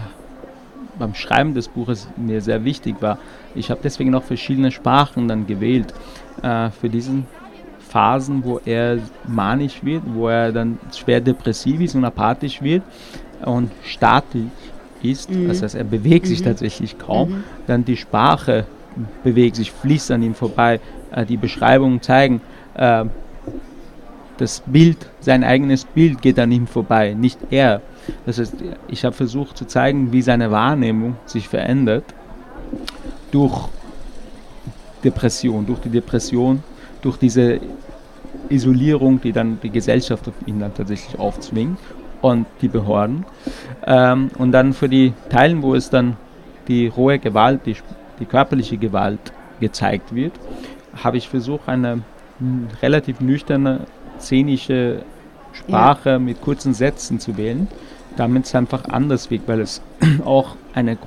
beim 0.97 1.15
Schreiben 1.15 1.53
des 1.53 1.67
Buches 1.67 2.07
mir 2.15 2.41
sehr 2.41 2.63
wichtig 2.63 3.01
war. 3.01 3.17
Ich 3.55 3.71
habe 3.71 3.81
deswegen 3.83 4.13
auch 4.15 4.23
verschiedene 4.23 4.71
Sprachen 4.71 5.27
dann 5.27 5.47
gewählt 5.47 5.93
äh, 6.41 6.69
für 6.69 6.89
diesen 6.89 7.25
Phasen, 7.79 8.43
wo 8.45 8.59
er 8.63 8.99
manisch 9.27 9.83
wird, 9.83 10.03
wo 10.05 10.29
er 10.29 10.51
dann 10.53 10.79
schwer 10.95 11.19
depressiv 11.19 11.81
ist 11.81 11.95
und 11.95 12.05
apathisch 12.05 12.61
wird 12.61 12.83
und 13.45 13.71
statisch 13.83 14.43
ist, 15.03 15.29
mhm. 15.29 15.47
das 15.47 15.61
heißt, 15.61 15.75
er 15.75 15.83
bewegt 15.83 16.27
sich 16.27 16.41
mhm. 16.41 16.45
tatsächlich 16.45 16.97
kaum, 16.97 17.29
mhm. 17.29 17.43
dann 17.67 17.85
die 17.85 17.97
Sprache 17.97 18.65
bewegt 19.23 19.55
sich, 19.55 19.71
fließt 19.71 20.11
an 20.11 20.21
ihm 20.21 20.35
vorbei, 20.35 20.79
äh, 21.11 21.25
die 21.25 21.37
Beschreibungen 21.37 22.01
zeigen, 22.01 22.41
äh, 22.75 23.05
das 24.37 24.63
Bild, 24.65 24.97
sein 25.19 25.43
eigenes 25.43 25.85
Bild 25.85 26.21
geht 26.21 26.39
an 26.39 26.51
ihm 26.51 26.67
vorbei, 26.67 27.13
nicht 27.13 27.37
er. 27.51 27.81
Das 28.25 28.39
heißt, 28.39 28.55
ich 28.87 29.05
habe 29.05 29.15
versucht 29.15 29.55
zu 29.57 29.65
zeigen, 29.65 30.11
wie 30.11 30.23
seine 30.23 30.49
Wahrnehmung 30.49 31.15
sich 31.25 31.47
verändert 31.47 32.05
durch 33.31 33.69
Depression, 35.03 35.65
durch 35.65 35.79
die 35.79 35.89
Depression, 35.89 36.63
durch 37.01 37.17
diese 37.17 37.59
Isolierung, 38.49 39.21
die 39.21 39.31
dann 39.31 39.59
die 39.61 39.69
Gesellschaft 39.69 40.27
auf 40.27 40.33
ihn 40.47 40.59
dann 40.59 40.73
tatsächlich 40.73 41.19
aufzwingt 41.19 41.77
und 42.21 42.45
die 42.61 42.67
Behörden. 42.67 43.25
Ähm, 43.85 44.29
und 44.37 44.51
dann 44.51 44.73
für 44.73 44.89
die 44.89 45.13
Teilen, 45.29 45.61
wo 45.61 45.75
es 45.75 45.89
dann 45.89 46.17
die 46.67 46.87
rohe 46.87 47.19
Gewalt, 47.19 47.65
die, 47.65 47.75
die 48.19 48.25
körperliche 48.25 48.77
Gewalt 48.77 49.33
gezeigt 49.59 50.13
wird, 50.13 50.33
habe 51.03 51.17
ich 51.17 51.29
versucht, 51.29 51.67
eine 51.67 52.01
relativ 52.81 53.21
nüchterne, 53.21 53.81
szenische 54.19 55.03
Sprache 55.53 56.11
ja. 56.11 56.19
mit 56.19 56.41
kurzen 56.41 56.73
Sätzen 56.73 57.19
zu 57.19 57.37
wählen, 57.37 57.67
damit 58.15 58.45
es 58.45 58.55
einfach 58.55 58.85
anders 58.85 59.29
wirkt, 59.29 59.47
weil 59.47 59.61
es 59.61 59.81
auch 60.25 60.55
eine, 60.73 60.97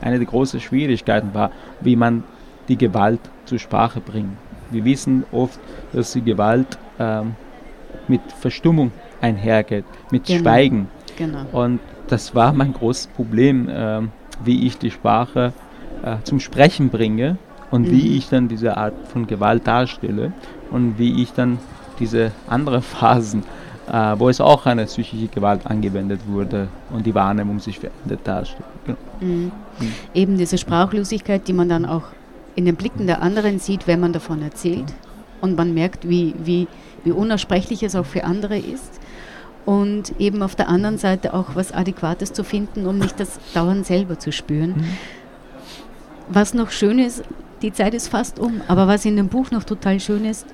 eine 0.00 0.18
der 0.18 0.26
großen 0.26 0.60
Schwierigkeiten 0.60 1.34
war, 1.34 1.50
wie 1.80 1.96
man 1.96 2.24
die 2.68 2.76
Gewalt 2.76 3.20
zur 3.44 3.58
Sprache 3.58 4.00
bringt. 4.00 4.36
Wir 4.70 4.84
wissen 4.84 5.24
oft, 5.32 5.60
dass 5.92 6.12
die 6.12 6.22
Gewalt 6.22 6.78
ähm, 6.98 7.34
mit 8.08 8.20
Verstummung 8.32 8.90
einhergeht, 9.22 9.84
mit 10.10 10.26
genau. 10.26 10.40
Schweigen. 10.40 10.88
Genau. 11.16 11.44
Und 11.52 11.80
das 12.08 12.34
war 12.34 12.52
mein 12.52 12.72
großes 12.72 13.06
Problem, 13.08 13.68
äh, 13.68 14.00
wie 14.44 14.66
ich 14.66 14.78
die 14.78 14.90
Sprache 14.90 15.52
äh, 16.02 16.16
zum 16.24 16.40
Sprechen 16.40 16.90
bringe 16.90 17.36
und 17.70 17.88
mhm. 17.88 17.90
wie 17.90 18.16
ich 18.16 18.28
dann 18.28 18.48
diese 18.48 18.76
Art 18.76 18.94
von 19.08 19.26
Gewalt 19.26 19.66
darstelle 19.66 20.32
und 20.70 20.98
wie 20.98 21.22
ich 21.22 21.32
dann 21.32 21.58
diese 21.98 22.32
anderen 22.48 22.82
Phasen, 22.82 23.44
äh, 23.90 24.14
wo 24.18 24.28
es 24.28 24.40
auch 24.40 24.66
eine 24.66 24.84
psychische 24.86 25.28
Gewalt 25.28 25.66
angewendet 25.66 26.20
wurde 26.26 26.68
und 26.90 27.06
die 27.06 27.14
Wahrnehmung 27.14 27.60
sich 27.60 27.78
verändert 27.78 28.20
darstelle. 28.24 28.64
Genau. 28.84 28.98
Mhm. 29.20 29.52
Mhm. 29.80 29.92
Eben 30.14 30.38
diese 30.38 30.58
Sprachlosigkeit, 30.58 31.46
die 31.48 31.52
man 31.52 31.68
dann 31.68 31.86
auch 31.86 32.04
in 32.54 32.66
den 32.66 32.76
Blicken 32.76 33.06
der 33.06 33.22
anderen 33.22 33.58
sieht, 33.58 33.86
wenn 33.86 34.00
man 34.00 34.12
davon 34.12 34.42
erzählt 34.42 34.92
und 35.40 35.56
man 35.56 35.72
merkt, 35.72 36.08
wie, 36.08 36.34
wie, 36.42 36.68
wie 37.04 37.12
unaussprechlich 37.12 37.82
es 37.82 37.96
auch 37.96 38.04
für 38.04 38.24
andere 38.24 38.58
ist 38.58 39.00
und 39.64 40.18
eben 40.18 40.42
auf 40.42 40.54
der 40.54 40.68
anderen 40.68 40.98
Seite 40.98 41.34
auch 41.34 41.54
was 41.54 41.72
Adäquates 41.72 42.32
zu 42.32 42.44
finden, 42.44 42.86
um 42.86 42.98
nicht 42.98 43.18
das 43.20 43.38
Dauern 43.54 43.84
selber 43.84 44.18
zu 44.18 44.32
spüren. 44.32 44.74
Mhm. 44.76 44.88
Was 46.28 46.54
noch 46.54 46.70
schön 46.70 46.98
ist, 46.98 47.22
die 47.62 47.72
Zeit 47.72 47.94
ist 47.94 48.08
fast 48.08 48.38
um, 48.38 48.60
aber 48.68 48.88
was 48.88 49.04
in 49.04 49.16
dem 49.16 49.28
Buch 49.28 49.50
noch 49.50 49.64
total 49.64 50.00
schön 50.00 50.24
ist, 50.24 50.46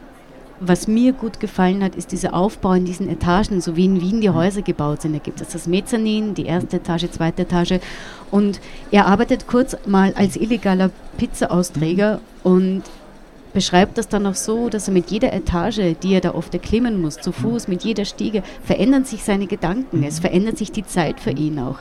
was 0.60 0.88
mir 0.88 1.12
gut 1.12 1.38
gefallen 1.40 1.84
hat, 1.84 1.94
ist 1.94 2.10
dieser 2.10 2.34
Aufbau 2.34 2.72
in 2.72 2.84
diesen 2.84 3.08
Etagen, 3.08 3.60
so 3.60 3.76
wie 3.76 3.84
in 3.84 4.00
Wien 4.00 4.20
die 4.20 4.30
Häuser 4.30 4.62
gebaut 4.62 5.02
sind. 5.02 5.14
Da 5.14 5.18
gibt 5.20 5.40
es 5.40 5.50
das 5.50 5.68
Mezzanin, 5.68 6.34
die 6.34 6.46
erste 6.46 6.76
Etage, 6.78 7.08
zweite 7.10 7.42
Etage. 7.42 7.78
Und 8.30 8.60
er 8.90 9.06
arbeitet 9.06 9.46
kurz 9.46 9.76
mal 9.86 10.12
als 10.14 10.36
illegaler 10.36 10.90
Pizza-Austräger 11.16 12.20
und 12.42 12.82
beschreibt 13.52 13.98
das 13.98 14.08
dann 14.08 14.26
auch 14.26 14.34
so, 14.34 14.68
dass 14.68 14.88
er 14.88 14.94
mit 14.94 15.10
jeder 15.10 15.32
Etage, 15.32 15.96
die 16.02 16.14
er 16.14 16.20
da 16.20 16.34
oft 16.34 16.52
erklimmen 16.54 17.00
muss, 17.00 17.16
zu 17.16 17.32
Fuß, 17.32 17.68
mit 17.68 17.84
jeder 17.84 18.04
Stiege, 18.04 18.42
verändern 18.62 19.04
sich 19.04 19.24
seine 19.24 19.46
Gedanken, 19.46 20.02
es 20.02 20.18
verändert 20.18 20.58
sich 20.58 20.72
die 20.72 20.86
Zeit 20.86 21.20
für 21.20 21.30
ihn 21.30 21.58
auch. 21.58 21.78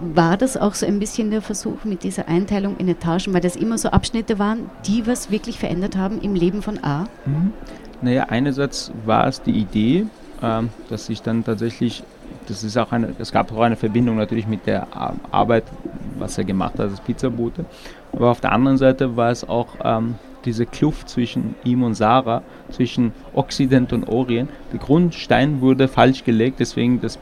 War 0.00 0.36
das 0.36 0.56
auch 0.56 0.74
so 0.74 0.86
ein 0.86 0.98
bisschen 0.98 1.30
der 1.30 1.42
Versuch 1.42 1.84
mit 1.84 2.02
dieser 2.02 2.28
Einteilung 2.28 2.76
in 2.78 2.88
Etagen, 2.88 3.32
weil 3.32 3.40
das 3.40 3.56
immer 3.56 3.78
so 3.78 3.90
Abschnitte 3.90 4.38
waren, 4.38 4.70
die 4.86 5.06
was 5.06 5.30
wirklich 5.30 5.58
verändert 5.58 5.96
haben 5.96 6.20
im 6.20 6.34
Leben 6.34 6.62
von 6.62 6.82
A? 6.82 7.06
Mhm. 7.24 7.52
Naja, 8.00 8.26
einerseits 8.28 8.90
war 9.06 9.28
es 9.28 9.40
die 9.42 9.52
Idee, 9.52 10.06
ähm, 10.42 10.70
dass 10.88 11.08
ich 11.08 11.22
dann 11.22 11.44
tatsächlich, 11.44 12.02
das 12.48 12.64
ist 12.64 12.76
auch 12.76 12.90
eine, 12.90 13.14
es 13.18 13.30
gab 13.30 13.52
auch 13.52 13.60
eine 13.60 13.76
Verbindung 13.76 14.16
natürlich 14.16 14.48
mit 14.48 14.66
der 14.66 14.88
Arbeit, 15.30 15.64
was 16.18 16.36
er 16.36 16.44
gemacht 16.44 16.74
hat 16.74 16.90
als 16.90 17.00
Pizzabote, 17.00 17.64
aber 18.12 18.30
auf 18.30 18.40
der 18.40 18.52
anderen 18.52 18.76
Seite 18.76 19.16
war 19.16 19.30
es 19.30 19.48
auch 19.48 19.68
ähm, 19.84 20.16
diese 20.44 20.66
Kluft 20.66 21.08
zwischen 21.08 21.54
ihm 21.64 21.82
und 21.82 21.94
Sarah, 21.94 22.42
zwischen 22.70 23.12
Occident 23.34 23.92
und 23.92 24.08
Orient. 24.08 24.50
Der 24.72 24.78
Grundstein 24.78 25.60
wurde 25.60 25.88
falsch 25.88 26.24
gelegt, 26.24 26.60
deswegen 26.60 27.00
das 27.00 27.18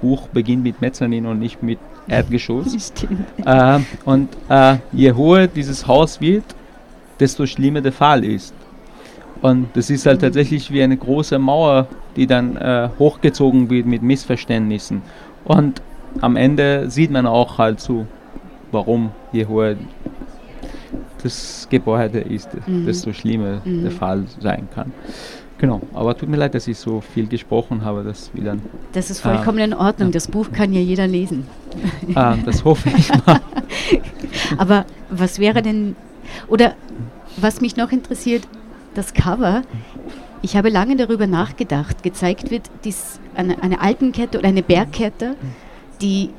Buch 0.00 0.28
beginnt 0.28 0.62
mit 0.62 0.80
Mezzanin 0.80 1.26
und 1.26 1.38
nicht 1.38 1.62
mit 1.62 1.78
Erdgeschoss. 2.08 2.92
äh, 3.44 3.78
und 4.04 4.28
äh, 4.48 4.76
je 4.92 5.14
höher 5.14 5.46
dieses 5.46 5.86
Haus 5.86 6.20
wird, 6.20 6.44
desto 7.18 7.46
schlimmer 7.46 7.80
der 7.80 7.92
Fall 7.92 8.24
ist. 8.24 8.54
Und 9.42 9.68
das 9.74 9.90
ist 9.90 10.06
halt 10.06 10.18
mhm. 10.18 10.26
tatsächlich 10.26 10.70
wie 10.70 10.82
eine 10.82 10.96
große 10.96 11.38
Mauer, 11.38 11.86
die 12.16 12.26
dann 12.26 12.56
äh, 12.56 12.88
hochgezogen 12.98 13.70
wird 13.70 13.86
mit 13.86 14.02
Missverständnissen. 14.02 15.02
Und 15.44 15.82
am 16.20 16.36
Ende 16.36 16.90
sieht 16.90 17.10
man 17.10 17.26
auch 17.26 17.58
halt 17.58 17.80
so, 17.80 18.06
warum 18.72 19.10
je 19.32 19.46
höher 19.46 19.76
das 21.20 21.66
Gebäude 21.70 22.20
ist, 22.20 22.48
mhm. 22.66 22.86
desto 22.86 23.12
schlimmer 23.12 23.60
mhm. 23.64 23.82
der 23.82 23.90
Fall 23.90 24.24
sein 24.40 24.68
kann. 24.74 24.92
Genau, 25.58 25.82
aber 25.92 26.16
tut 26.16 26.30
mir 26.30 26.38
leid, 26.38 26.54
dass 26.54 26.66
ich 26.68 26.78
so 26.78 27.02
viel 27.02 27.26
gesprochen 27.26 27.84
habe, 27.84 28.02
dass 28.02 28.30
wir 28.32 28.44
dann. 28.44 28.62
Das 28.92 29.10
ist 29.10 29.20
vollkommen 29.20 29.58
äh, 29.58 29.64
in 29.64 29.74
Ordnung. 29.74 30.08
Ja. 30.08 30.12
Das 30.12 30.26
Buch 30.26 30.50
kann 30.52 30.72
ja 30.72 30.80
jeder 30.80 31.06
lesen. 31.06 31.46
Äh, 32.08 32.14
das 32.46 32.64
hoffe 32.64 32.88
ich 32.96 33.10
mal. 33.26 33.40
aber 34.58 34.86
was 35.10 35.38
wäre 35.38 35.60
denn, 35.60 35.96
oder 36.48 36.74
was 37.36 37.60
mich 37.60 37.76
noch 37.76 37.92
interessiert, 37.92 38.48
das 38.94 39.14
Cover. 39.14 39.62
Ich 40.42 40.56
habe 40.56 40.70
lange 40.70 40.96
darüber 40.96 41.26
nachgedacht. 41.26 42.02
Gezeigt 42.02 42.50
wird 42.50 42.70
dies 42.84 43.20
eine, 43.34 43.62
eine 43.62 43.80
Alpenkette 43.80 44.38
oder 44.38 44.48
eine 44.48 44.62
Bergkette, 44.62 45.36
die 46.00 46.30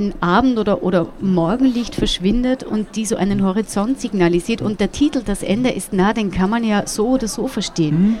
in 0.00 0.14
Abend- 0.20 0.58
oder, 0.58 0.82
oder 0.82 1.08
Morgenlicht 1.20 1.94
verschwindet 1.94 2.64
und 2.64 2.96
die 2.96 3.04
so 3.04 3.16
einen 3.16 3.44
Horizont 3.44 4.00
signalisiert. 4.00 4.62
Und 4.62 4.80
der 4.80 4.90
Titel, 4.90 5.22
das 5.22 5.42
Ende 5.42 5.70
ist 5.70 5.92
nah, 5.92 6.14
den 6.14 6.30
kann 6.30 6.48
man 6.48 6.64
ja 6.64 6.86
so 6.86 7.08
oder 7.08 7.28
so 7.28 7.46
verstehen. 7.48 8.02
Mhm. 8.02 8.16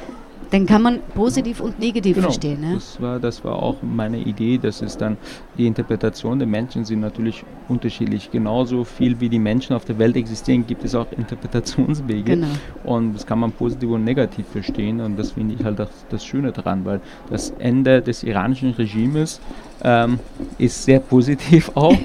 Dann 0.50 0.66
kann 0.66 0.82
man 0.82 0.98
positiv 1.14 1.60
und 1.60 1.78
negativ 1.78 2.16
genau, 2.16 2.26
verstehen. 2.26 2.60
Ne? 2.60 2.74
Das, 2.74 3.00
war, 3.00 3.20
das 3.20 3.44
war 3.44 3.62
auch 3.62 3.76
meine 3.82 4.18
Idee, 4.18 4.58
dass 4.58 4.82
es 4.82 4.96
dann 4.96 5.16
die 5.56 5.66
Interpretation 5.66 6.40
der 6.40 6.48
Menschen 6.48 6.84
sind 6.84 7.00
natürlich 7.00 7.44
unterschiedlich. 7.68 8.32
Genauso 8.32 8.82
viel 8.82 9.20
wie 9.20 9.28
die 9.28 9.38
Menschen 9.38 9.76
auf 9.76 9.84
der 9.84 9.96
Welt 9.98 10.16
existieren, 10.16 10.66
gibt 10.66 10.84
es 10.84 10.94
auch 10.96 11.06
Interpretationswege. 11.16 12.34
Genau. 12.34 12.48
Und 12.82 13.14
das 13.14 13.24
kann 13.24 13.38
man 13.38 13.52
positiv 13.52 13.90
und 13.90 14.04
negativ 14.04 14.46
verstehen. 14.48 15.00
Und 15.00 15.16
das 15.16 15.32
finde 15.32 15.54
ich 15.54 15.64
halt 15.64 15.78
das, 15.78 15.88
das 16.10 16.24
Schöne 16.24 16.50
daran, 16.50 16.84
weil 16.84 17.00
das 17.30 17.50
Ende 17.60 18.02
des 18.02 18.24
iranischen 18.24 18.72
Regimes 18.72 19.40
ähm, 19.82 20.18
ist 20.58 20.84
sehr 20.84 21.00
positiv 21.00 21.70
auch 21.74 21.96